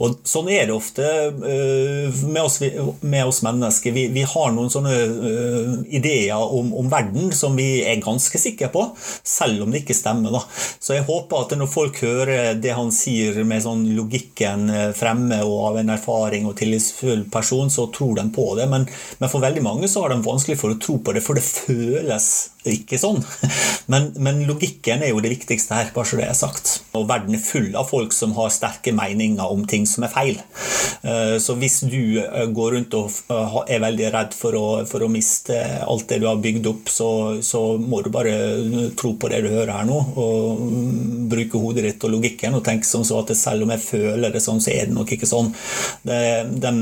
Og 0.00 0.20
Sånn 0.24 0.48
er 0.52 0.68
det 0.68 0.74
ofte 0.74 1.04
uh, 1.04 2.22
med, 2.24 2.40
oss, 2.40 2.60
med, 3.02 3.20
oss, 3.26 3.42
mennesker. 3.44 3.92
Vi, 3.94 4.06
vi 4.14 4.24
har 4.28 4.54
noen 4.54 4.72
sånne 4.72 4.94
uh, 4.94 5.74
ideer 5.92 6.40
om, 6.40 6.72
om, 6.80 6.88
verden 6.90 7.32
som 7.36 7.56
vi 7.58 7.82
er 7.84 8.02
ganske 8.02 8.40
sikre 8.40 8.70
på, 8.72 8.86
selv 9.26 9.66
om 9.66 9.74
det 9.74 9.82
ikke 9.82 9.96
stemmer. 9.96 10.32
Da. 10.34 10.42
Så 10.80 10.96
jeg 10.96 11.06
håper 11.08 11.44
at 11.44 11.56
når 11.58 11.70
folk 11.70 12.00
hører 12.04 12.54
det 12.60 12.74
han 12.76 12.92
sier 12.94 13.42
med 13.46 13.64
sånn 13.64 13.84
logikken 13.96 14.68
eh, 14.70 14.90
fremme 14.96 15.40
og 15.44 15.56
av 15.68 15.78
en 15.80 15.92
erfaring 15.94 16.46
og 16.48 16.56
tillitsfull 16.58 17.24
person, 17.32 17.70
så 17.72 17.86
tror 17.94 18.18
de 18.18 18.26
på 18.34 18.46
det. 18.58 18.68
Men, 18.70 18.86
men 19.20 19.32
for 19.32 19.44
veldig 19.44 19.62
mange 19.64 19.90
så 19.90 20.04
har 20.04 20.14
de 20.14 20.24
vanskelig 20.24 20.58
for 20.60 20.74
å 20.74 20.78
tro 20.80 20.98
på 21.02 21.14
det. 21.14 21.24
for 21.24 21.33
for 21.34 21.40
det 21.40 21.46
føles 21.46 22.28
ikke 22.64 22.96
sånn. 23.00 23.20
Men, 23.92 24.06
men, 24.16 24.38
logikken 24.48 25.02
er 25.04 25.10
jo 25.10 25.20
det 25.20 25.28
viktigste 25.34 25.76
her, 25.76 25.90
bare 25.92 26.08
så 26.08 26.16
det 26.16 26.24
er 26.24 26.36
sagt. 26.38 26.70
Og 26.96 27.02
verden 27.04 27.36
er 27.36 27.42
full 27.44 27.74
av 27.76 27.90
folk 27.90 28.14
som 28.16 28.32
har 28.38 28.48
sterke 28.48 28.94
meninger 28.96 29.44
om 29.44 29.66
ting 29.68 29.84
som 29.84 30.06
er 30.06 30.12
feil. 30.14 30.38
Eh, 31.04 31.34
så 31.44 31.52
hvis 31.60 31.82
du 31.84 32.16
eh, 32.22 32.46
går 32.48 32.78
rundt 32.78 32.96
og 32.96 33.12
eh, 33.28 33.58
er 33.76 33.82
veldig 33.84 34.06
redd 34.14 34.32
for 34.32 34.56
å, 34.56 34.64
for 34.88 35.04
å 35.04 35.10
miste 35.12 35.58
alt 35.84 36.06
det 36.08 36.22
du 36.22 36.24
har 36.30 36.40
bygd 36.40 36.70
opp, 36.70 36.88
så, 36.88 37.10
så, 37.44 37.60
må 37.76 38.00
du 38.00 38.08
bare 38.14 38.32
tro 38.96 39.12
på 39.20 39.28
det 39.28 39.42
du 39.44 39.50
hører 39.52 39.74
her 39.74 39.90
nå, 39.90 40.00
og 40.24 40.64
mm, 40.64 41.28
bruke 41.34 41.60
hodet 41.60 41.84
ditt 41.90 42.08
og 42.08 42.14
logikken 42.16 42.56
og 42.56 42.64
tenke 42.64 42.88
sånn 42.88 43.04
så 43.04 43.20
at 43.20 43.34
selv 43.36 43.66
om 43.66 43.74
jeg 43.74 43.84
føler 43.84 44.32
det 44.32 44.40
sånn, 44.40 44.64
så 44.64 44.72
er 44.72 44.88
det 44.88 44.96
nok 44.96 45.12
ikke 45.12 45.28
sånn. 45.28 45.52
Det, 46.08 46.22
de, 46.64 46.72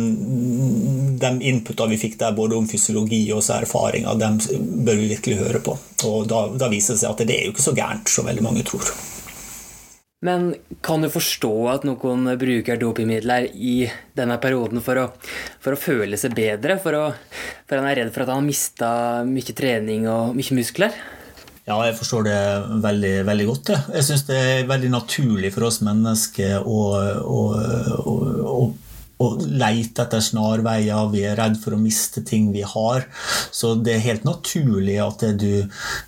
de 1.20 1.32
inputa 1.50 1.86
vi 1.90 1.98
fikk 2.00 2.18
der, 2.20 2.36
både 2.36 2.56
om 2.58 2.68
fysiologi 2.68 3.24
og 3.34 3.42
erfaringer, 3.54 4.18
dem 4.20 4.38
bør 4.86 5.00
vi 5.00 5.10
virkelig 5.14 5.40
høre 5.40 5.62
på. 5.64 5.76
Og 6.08 6.28
da, 6.30 6.46
da 6.58 6.70
viser 6.72 6.94
det 6.94 7.02
seg 7.04 7.12
at 7.14 7.26
det 7.28 7.38
er 7.38 7.48
jo 7.48 7.56
ikke 7.56 7.66
så 7.68 7.76
gærent 7.76 8.12
som 8.12 8.28
veldig 8.28 8.44
mange 8.44 8.64
tror. 8.68 8.92
Men 10.22 10.52
kan 10.86 11.02
du 11.02 11.08
forstå 11.10 11.54
at 11.72 11.86
noen 11.86 12.28
bruker 12.38 12.78
dopingmidler 12.78 13.48
i 13.58 13.88
denne 14.14 14.36
perioden 14.42 14.78
for 14.84 15.00
å, 15.00 15.08
for 15.62 15.74
å 15.74 15.80
føle 15.80 16.18
seg 16.20 16.36
bedre? 16.38 16.76
For, 16.82 16.94
å, 16.94 17.08
for 17.66 17.80
han 17.80 17.88
er 17.90 18.04
redd 18.04 18.12
for 18.14 18.22
at 18.22 18.30
han 18.30 18.38
har 18.38 18.46
mista 18.46 18.92
mye 19.26 19.56
trening 19.58 20.06
og 20.10 20.36
mye 20.38 20.58
muskler? 20.60 20.94
Ja, 21.66 21.76
jeg 21.86 21.94
forstår 21.98 22.24
det 22.26 22.38
veldig, 22.82 23.12
veldig 23.26 23.44
godt. 23.46 23.74
Jeg 23.94 24.06
syns 24.06 24.24
det 24.26 24.38
er 24.38 24.70
veldig 24.70 24.92
naturlig 24.94 25.52
for 25.54 25.66
oss 25.68 25.78
mennesker 25.82 26.64
å, 26.66 26.78
å, 27.22 27.42
å, 27.98 28.56
og 29.22 29.42
leite 29.46 30.04
etter 30.04 30.22
snarveier, 30.24 31.10
vi 31.12 31.24
er 31.26 31.36
redd 31.38 31.58
for 31.60 31.76
å 31.76 31.80
miste 31.80 32.24
ting 32.26 32.50
vi 32.54 32.64
har. 32.66 33.06
Så 33.54 33.74
det 33.78 33.96
er 33.96 34.06
helt 34.06 34.26
naturlig 34.26 34.98
at 35.02 35.24
du, 35.38 35.64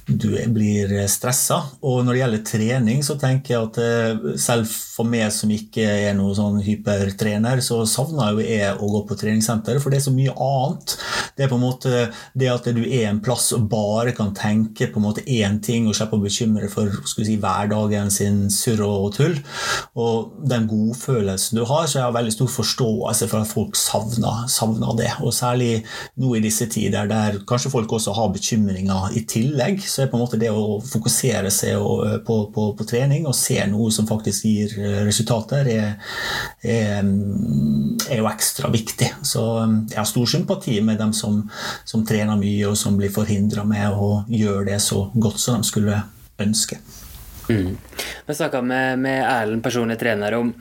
du 0.09 0.31
blir 0.55 0.95
stressa. 1.11 1.61
Og 1.85 2.03
når 2.05 2.13
det 2.13 2.23
gjelder 2.23 2.45
trening, 2.49 3.05
så 3.07 3.19
tenker 3.21 3.55
jeg 3.55 3.69
at 3.69 3.81
eh, 3.83 4.27
selv 4.41 4.71
for 4.71 5.09
meg 5.11 5.31
som 5.35 5.51
ikke 5.53 5.85
er 6.09 6.17
noen 6.17 6.37
sånn 6.37 6.61
hypertrener, 6.65 7.63
så 7.65 7.83
savner 7.89 8.35
jo 8.35 8.45
jeg 8.45 8.75
å 8.75 8.91
gå 8.97 9.05
på 9.09 9.19
treningssenter, 9.21 9.81
for 9.83 9.93
det 9.93 10.01
er 10.01 10.07
så 10.09 10.15
mye 10.15 10.35
annet. 10.35 10.97
Det 11.35 11.47
er 11.47 11.53
på 11.53 11.59
en 11.59 11.65
måte 11.65 12.05
det 12.39 12.51
at 12.51 12.69
du 12.75 12.83
er 12.85 13.09
en 13.11 13.23
plass 13.25 13.51
og 13.57 13.69
bare 13.71 14.15
kan 14.17 14.33
tenke 14.37 14.89
på 14.91 15.01
en 15.01 15.07
måte 15.09 15.27
én 15.27 15.61
ting 15.65 15.89
og 15.89 15.97
slippe 15.99 16.19
å 16.19 16.23
bekymre 16.23 16.71
for 16.73 16.93
si, 17.11 17.37
hverdagen 17.41 18.13
sin 18.15 18.45
surr 18.55 18.85
og 18.87 19.15
tull. 19.19 19.37
Og 19.99 20.35
den 20.47 20.69
godfølelsen 20.71 21.59
du 21.59 21.65
har, 21.69 21.89
så 21.89 22.01
jeg 22.01 22.07
har 22.07 22.17
veldig 22.19 22.35
stor 22.35 22.53
forståelse 22.55 23.04
forståelse 23.05 23.29
for 23.29 23.43
at 23.43 23.51
folk 23.51 23.77
savner, 23.77 24.47
savner, 24.49 24.95
det. 24.97 25.11
Og 25.23 25.33
særlig 25.35 25.85
nå 26.17 26.35
i 26.37 26.43
disse 26.43 26.67
tider 26.67 27.07
der 27.07 27.41
kanskje 27.47 27.71
folk 27.71 27.93
også 27.93 28.13
har 28.13 28.33
bekymringer 28.33 29.13
i 29.17 29.25
tillegg, 29.27 29.83
så 29.83 30.03
er 30.03 30.11
på 30.11 30.17
en 30.17 30.25
måte 30.25 30.39
det 30.39 30.51
å 30.51 30.81
fokusere 30.81 31.51
seg 31.51 31.77
på, 32.27 32.37
på, 32.55 32.67
på 32.79 32.85
trening 32.85 33.27
og 33.27 33.35
se 33.35 33.59
noe 33.67 33.91
som 33.93 34.07
faktisk 34.07 34.45
gir 34.45 34.75
resultater, 35.05 35.67
er, 35.69 35.95
er, 36.63 37.05
er, 38.09 38.19
jo 38.19 38.29
ekstra 38.31 38.71
viktig. 38.73 39.11
Så 39.23 39.45
jeg 39.91 39.99
har 39.99 40.09
stor 40.09 40.27
sympati 40.27 40.81
med 40.81 40.99
dem 40.99 41.13
som, 41.13 41.45
som 41.85 42.05
trener 42.07 42.39
mye 42.41 42.69
og 42.71 42.79
som 42.79 42.97
blir 42.99 43.13
forhindra 43.13 43.65
med 43.65 43.95
å 43.95 44.25
gjøre 44.29 44.69
det 44.73 44.81
så 44.83 45.09
godt 45.15 45.41
som 45.41 45.61
de 45.61 45.69
skulle 45.69 46.03
ønske. 46.41 46.81
Mm. 47.49 47.77
Vi 48.27 48.35
snakka 48.35 48.63
med, 48.63 48.99
med 48.99 49.21
Erlend, 49.29 49.63
personlig 49.63 49.99
trener, 50.01 50.35
om 50.35 50.53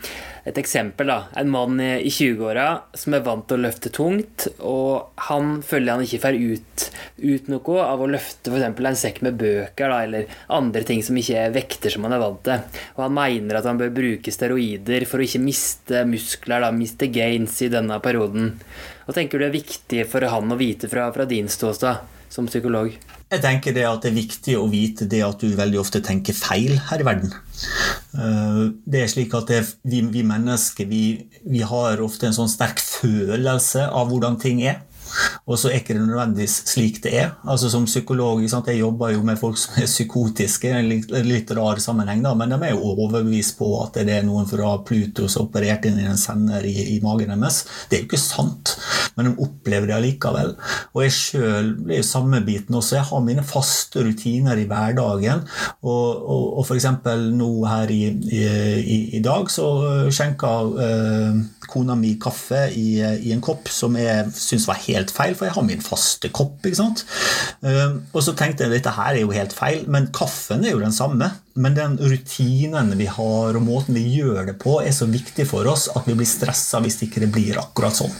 et 0.43 0.57
eksempel. 0.57 1.07
da, 1.07 1.23
En 1.35 1.49
mann 1.49 1.79
i 1.79 2.09
20-åra 2.09 2.67
som 2.93 3.15
er 3.15 3.23
vant 3.23 3.45
til 3.47 3.59
å 3.61 3.63
løfte 3.63 3.91
tungt, 3.93 4.47
og 4.59 5.13
han 5.29 5.61
føler 5.63 5.95
han 5.95 6.03
ikke 6.03 6.19
får 6.25 6.39
ut, 6.41 6.85
ut 7.23 7.47
noe 7.53 7.85
av 7.85 8.03
å 8.03 8.09
løfte 8.11 8.51
f.eks. 8.51 8.67
en 8.67 8.99
sekk 8.99 9.23
med 9.23 9.39
bøker 9.39 9.93
da, 9.93 10.01
eller 10.03 10.35
andre 10.51 10.83
ting 10.87 11.03
som 11.05 11.17
ikke 11.19 11.45
er 11.45 11.55
vekter 11.55 11.95
som 11.95 12.03
han 12.07 12.17
er 12.17 12.23
vant 12.25 12.43
til. 12.43 12.83
Og 12.97 13.05
han 13.05 13.15
mener 13.15 13.59
at 13.59 13.69
han 13.69 13.79
bør 13.79 13.95
bruke 13.95 14.35
steroider 14.35 15.07
for 15.07 15.23
å 15.23 15.27
ikke 15.27 15.43
miste 15.43 16.03
muskler, 16.09 16.67
da, 16.67 16.73
miste 16.75 17.07
gains 17.13 17.61
i 17.63 17.71
denne 17.71 17.99
perioden. 18.03 18.57
Hva 19.07 19.15
tenker 19.15 19.39
du 19.39 19.47
er 19.47 19.55
viktig 19.55 20.03
for 20.11 20.27
han 20.27 20.51
å 20.51 20.59
vite 20.59 20.91
fra, 20.91 21.07
fra 21.15 21.27
din 21.29 21.47
ståsted 21.51 22.27
som 22.33 22.51
psykolog? 22.51 22.91
Jeg 23.33 23.41
tenker 23.41 23.73
det 23.73 23.85
at 23.89 24.03
det 24.03 24.11
er 24.11 24.19
viktig 24.19 24.55
å 24.59 24.67
vite 24.69 25.07
det 25.09 25.23
at 25.25 25.41
du 25.41 25.55
veldig 25.57 25.79
ofte 25.81 26.03
tenker 26.05 26.35
feil 26.37 26.75
her 26.91 27.01
i 27.01 27.07
verden. 27.07 27.31
Eh, 28.13 28.59
det 28.85 29.01
er 29.01 29.09
slik 29.09 29.33
at 29.37 29.49
det, 29.49 29.61
vi, 29.81 30.03
vi, 30.13 30.21
mennesker 30.27 30.85
vi, 30.89 31.03
vi 31.41 31.63
har 31.65 32.03
ofte 32.05 32.29
en 32.29 32.37
sånn 32.37 32.51
sterk 32.51 32.83
følelse 32.83 33.87
av 33.89 34.11
hvordan 34.11 34.37
ting 34.41 34.61
er. 34.61 34.83
Og 35.43 35.59
så 35.59 35.69
er 35.69 35.81
ikke 35.81 35.95
det 35.97 36.05
nødvendigvis 36.05 36.55
slik 36.71 37.01
det 37.03 37.13
er. 37.19 37.31
Altså 37.49 37.69
Som 37.71 37.85
psykolog 37.89 38.43
sant? 38.49 38.69
Jeg 38.71 38.79
jobber 38.79 39.11
jo 39.13 39.23
med 39.27 39.39
folk 39.39 39.57
som 39.59 39.75
er 39.81 39.89
psykotiske, 39.89 40.69
i 40.69 40.77
en 40.77 40.89
litt, 40.89 41.11
litt 41.27 41.51
rar 41.57 41.81
sammenheng, 41.83 42.23
da, 42.23 42.33
men 42.37 42.53
de 42.53 42.59
er 42.63 42.73
jo 42.73 42.93
overbevist 42.93 43.57
på 43.59 43.69
at 43.81 43.99
det 43.99 44.17
er 44.17 44.27
noen 44.27 44.47
fra 44.49 44.77
Pluto 44.87 45.27
som 45.31 45.47
operert 45.47 45.85
inn 45.89 45.99
i 45.99 46.07
en 46.07 46.19
sender 46.19 46.63
i, 46.67 46.75
i, 46.95 46.99
magen 47.03 47.33
deres. 47.33 47.63
Det 47.89 47.97
er 47.97 48.03
jo 48.03 48.09
ikke 48.09 48.21
sant, 48.21 48.75
men 49.17 49.29
de 49.29 49.35
opplever 49.43 49.89
det 49.89 49.97
allikevel. 49.97 50.55
Og 50.93 51.03
jeg 51.05 51.15
sjøl 51.17 51.73
blir 51.83 51.99
jo 51.99 52.07
samme 52.07 52.41
biten 52.45 52.79
også. 52.79 52.97
Jeg 52.99 53.09
har 53.09 53.25
mine 53.25 53.43
faste 53.47 54.03
rutiner 54.05 54.59
i 54.59 54.67
hverdagen. 54.69 55.43
Og, 55.83 56.07
og, 56.23 56.45
og 56.61 56.67
f.eks. 56.67 56.87
nå 57.35 57.51
her 57.67 57.91
i, 57.91 58.03
i, 58.31 58.99
i, 59.17 59.21
dag 59.23 59.51
så 59.51 59.67
skjenka 60.13 60.53
øh, 60.87 61.43
kona 61.67 61.95
mi 61.99 62.15
kaffe 62.21 62.65
i, 62.77 62.87
i 63.01 63.33
en 63.35 63.43
kopp 63.43 63.69
som 63.71 63.97
jeg 63.99 64.31
syns 64.37 64.67
var 64.69 64.79
helt 64.85 65.02
feil, 65.11 65.35
for 65.35 65.45
jeg 65.45 65.55
har 65.57 65.65
min 65.67 65.83
faste 65.83 66.29
kopp. 66.29 66.63
ikke 66.63 66.79
sant? 66.79 67.03
Uh, 67.65 67.99
og 68.13 68.23
så 68.23 68.35
tenkte 68.37 68.63
jeg 68.63 68.77
dette 68.77 68.95
her 68.95 69.17
er 69.17 69.23
jo 69.25 69.33
helt 69.35 69.53
feil, 69.57 69.83
men 69.91 70.11
kaffen 70.15 70.63
er 70.63 70.77
jo 70.77 70.83
den 70.83 70.95
samme. 70.95 71.31
Men 71.53 71.75
den 71.77 71.97
rutinen 72.01 72.95
vi 72.97 73.05
har, 73.05 73.53
og 73.53 73.61
måten 73.61 73.93
vi 73.93 74.01
gjør 74.15 74.47
det 74.47 74.55
på, 74.61 74.79
er 74.81 74.93
så 74.95 75.05
viktig 75.05 75.45
for 75.45 75.67
oss 75.69 75.85
at 75.93 76.07
vi 76.09 76.15
blir 76.17 76.29
stressa 76.29 76.79
hvis 76.81 76.97
ikke 77.05 77.21
det 77.21 77.29
blir 77.35 77.59
akkurat 77.61 77.93
sånn. 77.99 78.13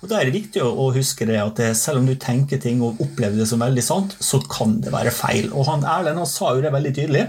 Og 0.00 0.08
Da 0.08 0.16
er 0.16 0.28
det 0.28 0.38
viktig 0.38 0.62
å 0.64 0.88
huske 0.94 1.28
det 1.28 1.36
at 1.42 1.60
det, 1.60 1.74
selv 1.76 2.00
om 2.00 2.08
du 2.08 2.14
tenker 2.16 2.60
ting 2.62 2.80
og 2.84 3.02
opplever 3.04 3.36
det 3.36 3.48
som 3.50 3.60
veldig 3.60 3.84
sant, 3.84 4.16
så 4.24 4.40
kan 4.40 4.78
det 4.80 4.94
være 4.94 5.12
feil. 5.12 5.50
Og 5.52 5.68
han 5.68 5.84
Erlend 5.84 6.22
han 6.22 6.30
sa 6.30 6.54
jo 6.56 6.64
det 6.64 6.72
veldig 6.72 6.94
tydelig. 6.96 7.26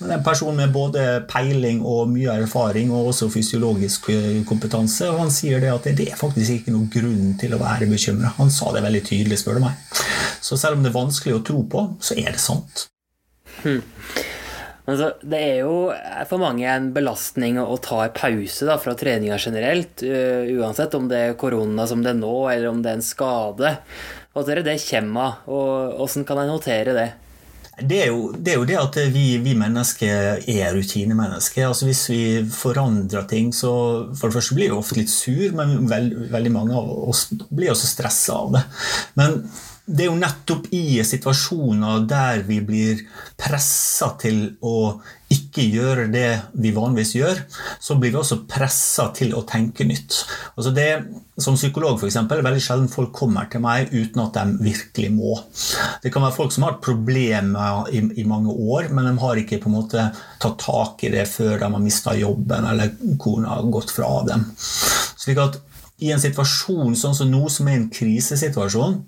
En 0.00 0.22
person 0.24 0.54
med 0.56 0.70
både 0.72 1.02
peiling 1.28 1.82
og 1.84 2.06
mye 2.14 2.38
erfaring, 2.44 2.94
og 2.94 3.10
også 3.10 3.28
fysiologisk 3.34 4.06
kompetanse. 4.48 5.10
Og 5.10 5.18
han 5.26 5.34
sier 5.34 5.60
det 5.60 5.74
at 5.74 5.90
det 5.98 6.12
er 6.12 6.20
faktisk 6.20 6.60
ikke 6.60 6.76
noen 6.76 6.88
grunn 6.94 7.34
til 7.42 7.58
å 7.58 7.60
være 7.60 7.90
bekymra. 7.90 8.36
Han 8.38 8.54
sa 8.54 8.70
det 8.76 8.86
veldig 8.86 9.02
tydelig, 9.10 9.42
spør 9.42 9.58
du 9.58 9.66
meg. 9.66 9.82
Så 10.40 10.56
selv 10.56 10.78
om 10.78 10.86
det 10.86 10.94
er 10.94 11.00
vanskelig 11.00 11.36
å 11.36 11.44
tro 11.44 11.66
på, 11.68 11.84
så 12.00 12.16
er 12.16 12.32
det 12.32 12.40
sant. 12.40 12.86
Hmm. 13.60 13.82
Altså, 14.88 15.10
det 15.22 15.38
er 15.38 15.58
jo 15.62 15.74
for 16.28 16.42
mange 16.42 16.66
en 16.70 16.90
belastning 16.94 17.60
å, 17.60 17.76
ta 17.82 18.04
en 18.06 18.14
pause 18.16 18.68
da, 18.68 18.78
fra 18.80 18.96
treninga 18.98 19.38
generelt. 19.38 20.04
Uh, 20.04 20.48
uansett 20.60 20.96
om 20.98 21.08
det 21.10 21.24
er 21.24 21.40
korona 21.40 21.86
som 21.90 22.04
det 22.04 22.14
er 22.14 22.20
nå, 22.20 22.36
eller 22.52 22.70
om 22.72 22.80
det 22.84 22.92
er 22.92 23.00
en 23.00 23.06
skade. 23.06 23.74
Hva 24.30 24.46
er 24.46 24.62
det 24.64 24.78
kommer 24.86 25.26
av, 25.26 25.50
og 25.50 25.98
hvordan 25.98 26.26
kan 26.28 26.44
en 26.44 26.54
håndtere 26.54 26.94
det? 26.96 27.10
Det 27.80 27.96
er, 27.96 28.10
jo, 28.12 28.28
det 28.36 28.52
er, 28.52 28.58
jo, 28.58 28.66
det 28.68 28.76
at 28.76 28.96
vi, 29.14 29.24
vi 29.40 29.54
mennesker 29.56 30.42
er 30.52 30.74
rutinemennesker. 30.76 31.64
Altså 31.64 31.88
hvis 31.88 32.02
vi 32.10 32.22
forandrer 32.52 33.24
ting, 33.30 33.54
så 33.56 33.72
For 34.18 34.28
det 34.28 34.36
første 34.36 34.56
blir 34.58 34.68
vi 34.68 34.76
ofte 34.76 34.98
litt 34.98 35.12
sur, 35.12 35.46
men 35.56 35.88
veld, 35.88 36.28
veldig 36.32 36.52
mange 36.52 36.76
av 36.76 36.90
oss 37.08 37.28
blir 37.48 37.72
også 37.72 37.88
stressa 37.88 38.36
av 38.36 38.52
det. 38.58 38.64
Men 39.16 39.38
det 39.90 40.04
er 40.04 40.10
jo 40.10 40.18
nettopp 40.18 40.68
i 40.76 41.00
situasjoner 41.06 42.04
der 42.10 42.44
vi 42.46 42.60
blir 42.62 43.00
pressa 43.38 44.12
til 44.20 44.44
å 44.62 45.00
ikke 45.30 45.62
gjøre 45.62 46.04
det 46.10 46.28
vi 46.58 46.72
vanligvis 46.74 47.12
gjør, 47.14 47.40
så 47.82 47.96
blir 47.98 48.12
vi 48.12 48.18
også 48.18 48.40
pressa 48.50 49.08
til 49.14 49.34
å 49.38 49.44
tenke 49.46 49.86
nytt. 49.86 50.16
Altså 50.56 50.72
det, 50.74 50.88
som 51.38 51.58
psykolog 51.58 52.00
for 52.00 52.08
eksempel, 52.08 52.42
veldig 52.42 52.62
sjelden 52.62 52.90
folk 52.90 53.12
kommer 53.14 53.46
til 53.50 53.62
meg 53.62 53.92
uten 53.94 54.24
at 54.24 54.38
de 54.38 54.70
virkelig 54.70 55.12
må. 55.14 55.36
Det 56.02 56.10
kan 56.14 56.26
være 56.26 56.36
folk 56.38 56.54
som 56.54 56.66
har 56.66 56.74
hatt 56.74 56.84
problemer 56.86 57.90
i, 57.94 58.02
i, 58.18 58.26
mange 58.26 58.54
år, 58.54 58.90
men 58.94 59.06
de 59.06 59.14
har 59.22 59.42
ikke 59.42 59.60
på 59.62 59.70
en 59.70 59.78
måte 59.78 60.08
tatt 60.42 60.58
tak 60.62 61.06
i 61.06 61.14
det 61.14 61.26
før 61.30 61.56
de 61.62 61.70
har 61.70 61.82
mista 61.82 62.14
jobben 62.18 62.66
eller 62.72 62.94
kona 63.22 63.54
har 63.54 63.74
gått 63.74 63.94
fra 63.94 64.12
dem. 64.26 64.48
Slik 64.58 65.38
at 65.42 65.60
i 66.00 66.12
en 66.14 66.22
situasjon 66.22 66.96
sånn 66.98 67.16
som 67.16 67.30
nå, 67.30 67.42
som 67.52 67.68
er 67.68 67.78
en 67.78 67.88
krisesituasjon, 67.92 69.00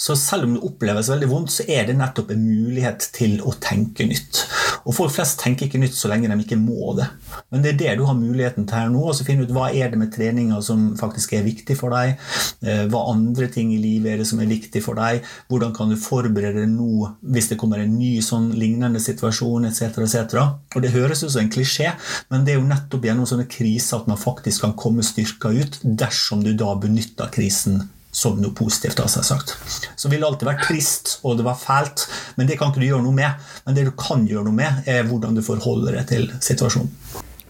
så 0.00 0.16
selv 0.18 0.46
om 0.46 0.54
det 0.56 0.66
oppleves 0.66 1.10
veldig 1.12 1.28
vondt, 1.30 1.52
så 1.54 1.66
er 1.68 1.86
det 1.88 1.98
nettopp 1.98 2.32
en 2.32 2.44
mulighet 2.46 3.10
til 3.14 3.40
å 3.44 3.54
tenke 3.62 4.06
nytt. 4.08 4.44
Og 4.86 4.96
folk 4.96 5.12
flest 5.14 5.38
tenker 5.42 5.68
ikke 5.68 5.80
nytt 5.82 5.96
så 5.96 6.10
lenge 6.10 6.30
de 6.30 6.38
ikke 6.42 6.58
må 6.58 6.94
det. 6.98 7.06
Men 7.52 7.62
det 7.64 7.72
er 7.72 7.78
det 7.80 7.94
du 8.00 8.04
har 8.08 8.18
muligheten 8.18 8.66
til 8.66 8.78
her 8.78 8.90
nå. 8.92 9.04
så 9.12 9.26
finne 9.26 9.46
ut 9.46 9.54
Hva 9.54 9.68
er 9.70 9.92
det 9.92 10.00
med 10.00 10.12
treninga 10.14 10.60
som 10.64 10.92
faktisk 10.98 11.34
er 11.38 11.46
viktig 11.46 11.76
for 11.78 11.94
deg? 11.94 12.18
Eh, 12.64 12.84
hva 12.90 13.04
andre 13.12 13.48
ting 13.52 13.72
i 13.74 13.80
livet 13.80 14.12
er 14.12 14.22
det 14.22 14.28
som 14.30 14.42
er 14.42 14.50
viktig 14.50 14.82
for 14.84 14.98
deg? 14.98 15.22
Hvordan 15.52 15.74
kan 15.76 15.92
du 15.92 15.96
forberede 16.00 16.64
deg 16.64 16.72
nå 16.72 17.12
hvis 17.34 17.52
det 17.52 17.58
kommer 17.60 17.82
en 17.82 17.96
ny 17.98 18.16
sånn 18.24 18.50
lignende 18.58 19.00
situasjon 19.02 19.68
etc. 19.70 20.02
etc. 20.06 20.42
Og 20.74 20.82
Det 20.82 20.94
høres 20.94 21.24
ut 21.24 21.30
som 21.30 21.42
en 21.44 21.52
klisjé, 21.52 21.92
men 22.32 22.44
det 22.44 22.54
er 22.54 22.60
jo 22.60 22.68
nettopp 22.68 23.06
gjennom 23.06 23.28
sånne 23.28 23.48
kriser 23.50 24.00
at 24.00 24.10
man 24.10 24.20
faktisk 24.20 24.66
kan 24.66 24.76
komme 24.78 25.04
styrka 25.06 25.52
ut 25.52 25.80
dersom 25.82 26.42
du 26.44 26.54
da 26.58 26.74
benytter 26.78 27.30
krisen 27.32 27.82
som 28.12 28.36
noe 28.40 28.52
positivt. 28.54 29.00
da, 29.00 29.08
sagt. 29.08 29.56
Så 29.96 30.10
vil 30.12 30.20
det 30.20 30.28
alltid 30.28 30.48
være 30.50 30.66
trist, 30.66 31.18
og 31.24 31.38
det 31.40 31.46
var 31.46 31.58
fælt, 31.58 32.04
men 32.36 32.46
det 32.46 32.58
kan 32.60 32.70
ikke 32.70 32.84
du 32.84 32.88
gjøre 32.90 33.06
noe 33.06 33.16
med. 33.16 33.48
Men 33.66 33.78
det 33.78 33.86
du 33.88 33.92
kan 33.96 34.26
gjøre 34.28 34.44
noe 34.50 34.58
med, 34.58 34.84
er 34.86 35.08
hvordan 35.08 35.38
du 35.38 35.42
forholder 35.44 35.98
deg 35.98 36.10
til 36.12 36.28
situasjonen. 36.44 36.92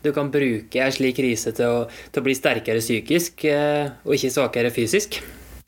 Du 0.03 0.11
kan 0.15 0.33
bruke 0.35 0.81
en 0.83 0.95
slik 0.95 1.19
krise 1.19 1.53
til 1.55 1.69
å, 1.69 1.83
til 2.11 2.23
å 2.23 2.27
bli 2.27 2.35
sterkere 2.35 2.83
psykisk 2.83 3.45
eh, 3.51 3.91
og 4.03 4.17
ikke 4.17 4.33
svakere 4.35 4.73
fysisk. 4.75 5.21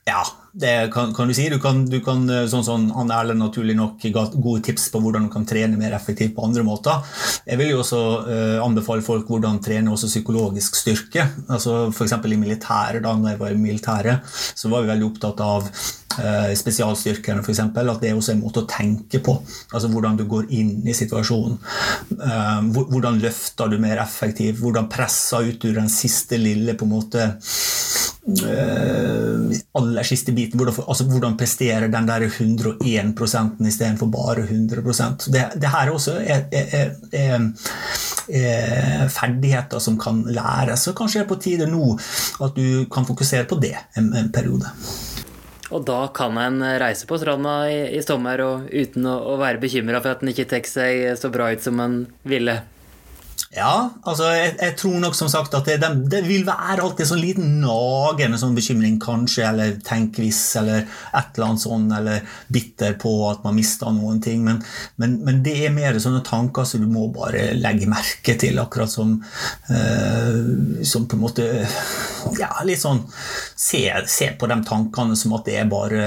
Ja, 0.08 0.24
det 0.56 0.90
kan, 0.92 1.14
kan, 1.14 1.28
du 1.28 1.34
si. 1.34 1.48
Du 1.50 1.58
kan, 1.58 1.86
du 1.90 1.96
kan 2.04 2.28
eh, 2.30 2.44
sånn, 2.46 2.62
sånn, 2.62 3.10
Erlend 3.10 3.42
naturlig 3.42 3.74
nok 3.74 4.04
ga 4.14 4.22
gode 4.34 4.62
tips 4.68 4.86
på 4.92 5.00
hvordan 5.02 5.26
du 5.26 5.32
kan 5.32 5.46
trene 5.50 5.78
mer 5.80 5.96
effektivt 5.96 6.36
på 6.36 6.44
andre 6.46 6.62
måter. 6.66 7.02
Jeg 7.42 7.58
vil 7.58 7.72
jo 7.72 7.80
også 7.82 8.02
uh, 8.28 8.60
anbefale 8.62 9.02
folk 9.02 9.26
hvordan 9.28 9.58
trene 9.64 9.90
også 9.90 10.12
psykologisk 10.12 10.78
styrke. 10.78 11.26
altså 11.48 11.88
F.eks. 11.90 12.14
i 12.14 12.38
militæret. 12.38 13.02
Da 13.02 13.16
når 13.18 13.34
jeg 13.34 13.42
var 13.42 13.56
i 13.56 13.58
militæret, 13.58 14.38
så 14.54 14.70
var 14.70 14.84
vi 14.84 14.92
veldig 14.92 15.08
opptatt 15.08 15.42
av 15.42 15.66
uh, 15.66 16.54
spesialstyrkene, 16.62 17.42
f.eks. 17.42 17.64
At 17.66 17.90
det 18.04 18.12
er 18.12 18.16
også 18.20 18.36
en 18.36 18.44
måte 18.46 18.62
å 18.62 18.70
tenke 18.70 19.18
på. 19.26 19.36
Altså 19.74 19.90
hvordan 19.90 20.22
du 20.22 20.26
går 20.30 20.54
inn 20.54 20.76
i 20.86 20.94
situasjonen. 20.94 21.58
Uh, 22.14 22.62
hvordan 22.78 23.18
løfter 23.26 23.74
du 23.74 23.80
mer 23.82 24.06
effektivt? 24.06 24.62
Hvordan 24.62 24.86
presser 24.92 25.50
ut 25.50 25.58
du 25.66 25.72
den 25.74 25.90
siste 25.90 26.38
lille 26.38 26.78
på 26.78 26.86
en 26.86 26.94
måte 26.94 27.30
aller 28.24 30.06
siste 30.06 30.32
biten. 30.32 30.58
Hvordan, 30.58 30.84
altså 30.88 31.04
hvordan 31.08 31.36
presterer 31.36 31.88
den 31.92 32.08
der 32.08 32.26
101% 32.28 33.66
istedenfor 33.68 34.06
bare 34.06 34.46
100 34.46 34.82
det, 35.32 35.44
det 35.60 35.68
her 35.68 35.90
også 35.92 36.18
er, 36.24 36.46
er, 36.52 36.94
er, 37.12 37.48
er, 38.28 39.08
ferdigheter 39.08 39.78
som 39.78 39.98
kan 39.98 40.24
læres. 40.26 40.80
Så 40.80 40.92
kanskje 40.92 41.20
det 41.20 41.24
er 41.24 41.34
på 41.34 41.40
tide 41.40 41.66
nå 41.68 41.98
at 42.40 42.56
du 42.56 42.86
kan 42.92 43.06
fokusere 43.06 43.44
på 43.44 43.60
det 43.60 43.76
en, 43.96 44.14
en 44.16 44.32
periode. 44.32 44.72
Og 45.74 45.84
da 45.84 46.06
kan 46.14 46.36
en 46.38 46.60
reise 46.80 47.06
på 47.08 47.18
stranda 47.18 47.64
i, 47.72 47.96
i 47.98 48.02
sommer 48.04 48.40
og 48.44 48.68
uten 48.70 49.06
å, 49.10 49.18
å 49.34 49.38
være 49.40 49.60
bekymra 49.62 50.00
for 50.00 50.14
at 50.14 50.22
en 50.22 50.30
ikke 50.32 50.48
tar 50.48 50.68
seg 50.68 51.18
så 51.18 51.32
bra 51.34 51.50
ut 51.52 51.64
som 51.64 51.80
en 51.82 52.04
ville. 52.22 52.60
Ja, 53.54 53.90
altså 54.02 54.26
jeg, 54.34 54.54
jeg, 54.58 54.74
tror 54.80 54.96
nok 54.98 55.14
som 55.14 55.28
sagt 55.30 55.54
at 55.54 55.68
det, 55.68 55.76
det, 55.78 55.88
det 56.10 56.22
vil 56.26 56.42
være 56.46 56.82
alltid 56.82 57.06
sånn 57.06 57.20
liten 57.22 57.52
nagende 57.62 58.38
sånn 58.40 58.56
bekymring, 58.56 58.96
kanskje, 59.02 59.44
eller 59.46 59.76
tenk 59.86 60.18
hvis, 60.18 60.40
eller 60.58 60.82
et 60.82 61.36
eller 61.36 61.46
annet 61.46 61.62
sånn, 61.62 61.84
eller 61.94 62.24
bitter 62.50 62.96
på 62.98 63.12
at 63.28 63.44
man 63.46 63.54
mista 63.54 63.92
noen 63.94 64.18
ting. 64.24 64.42
Men, 64.42 64.58
men, 64.98 65.20
men, 65.22 65.38
det 65.46 65.54
er 65.68 65.74
mer 65.74 66.00
sånne 66.02 66.24
tanker 66.26 66.66
som 66.66 66.82
du 66.82 66.88
må 66.90 67.06
bare 67.14 67.52
legge 67.54 67.86
merke 67.90 68.34
til, 68.40 68.58
akkurat 68.58 68.90
som 68.90 69.14
eh, 69.70 70.82
Som 70.86 71.06
på 71.08 71.16
en 71.16 71.22
måte 71.22 71.44
Ja, 72.38 72.50
litt 72.66 72.80
sånn 72.80 73.02
se, 73.10 73.82
se, 74.10 74.30
på 74.38 74.48
de 74.50 74.56
tankene 74.66 75.16
som 75.18 75.34
at 75.36 75.46
det 75.46 75.58
er 75.60 75.68
bare 75.70 76.04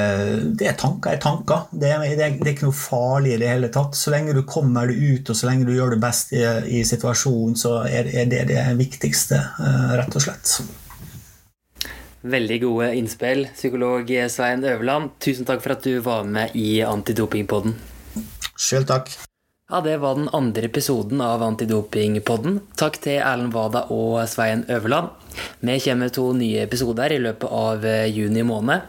Det 0.58 0.68
er 0.72 0.78
tanker 0.80 1.14
er 1.14 1.22
tanker. 1.24 1.68
Det 1.72 1.94
det 2.18 2.28
er 2.28 2.52
ikke 2.52 2.68
noe 2.68 2.76
farlig 2.76 3.36
i 3.36 3.40
det 3.42 3.52
hele 3.52 3.72
tatt. 3.74 3.96
Så 3.96 4.12
lenge 4.12 4.36
du 4.36 4.44
kommer 4.48 4.90
deg 4.90 5.00
ut, 5.00 5.32
og 5.32 5.40
så 5.40 5.50
lenge 5.50 5.68
du 5.68 5.76
gjør 5.76 5.96
det 5.96 6.02
best 6.04 6.34
i, 6.36 6.44
i 6.80 6.84
situasjonen 6.88 7.17
kommunikasjon, 7.18 7.56
så 7.56 7.84
er 7.88 8.04
det 8.26 8.48
det 8.48 8.78
viktigste, 8.78 9.36
eh, 9.36 9.98
rett 9.98 10.16
og 10.16 10.22
slett. 10.22 10.62
Veldig 12.22 12.62
gode 12.62 12.96
innspill, 12.96 13.48
psykolog 13.56 14.10
Svein 14.30 14.64
Øverland. 14.64 15.12
Tusen 15.20 15.46
takk 15.46 15.62
for 15.62 15.72
at 15.72 15.84
du 15.84 16.00
var 16.00 16.24
med 16.24 16.52
i 16.56 16.82
Antidopingpodden. 16.82 17.76
Sjøl 18.58 18.86
takk. 18.86 19.10
Ja, 19.70 19.82
Det 19.82 20.00
var 20.00 20.16
den 20.16 20.30
andre 20.32 20.66
episoden 20.66 21.22
av 21.22 21.42
Antidopingpodden. 21.44 22.62
Takk 22.76 23.02
til 23.02 23.20
Erlend 23.20 23.54
Wada 23.54 23.86
og 23.90 24.28
Svein 24.28 24.66
Øverland. 24.70 25.10
Vi 25.60 25.80
kommer 25.80 26.06
med 26.06 26.14
to 26.14 26.34
nye 26.34 26.64
episoder 26.64 27.12
i 27.12 27.20
løpet 27.20 27.52
av 27.52 27.86
eh, 27.86 28.08
juni 28.08 28.44
måned. 28.44 28.82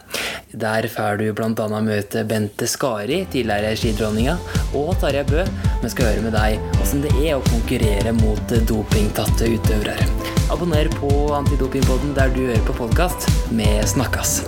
Der 0.51 0.87
får 0.89 1.17
du 1.17 1.27
bl.a. 1.33 1.81
møte 1.85 2.23
Bente 2.25 2.65
Skari, 2.67 3.19
tidligere 3.29 3.75
skidronninga, 3.77 4.33
og 4.73 4.95
Tarjei 5.01 5.21
Bø. 5.29 5.43
Vi 5.83 5.91
skal 5.93 6.09
høre 6.09 6.23
med 6.25 6.33
deg 6.33 6.81
åssen 6.81 7.03
det 7.05 7.13
er 7.21 7.37
å 7.37 7.43
konkurrere 7.51 8.15
mot 8.17 8.55
dopingtatte 8.71 9.51
utøvere. 9.53 10.09
Abonner 10.49 10.89
på 10.97 11.11
Antidopingpodden 11.37 12.17
der 12.17 12.33
du 12.33 12.47
hører 12.47 12.65
på 12.65 12.79
podkast. 12.81 13.29
Vi 13.53 13.69
snakkes. 13.93 14.39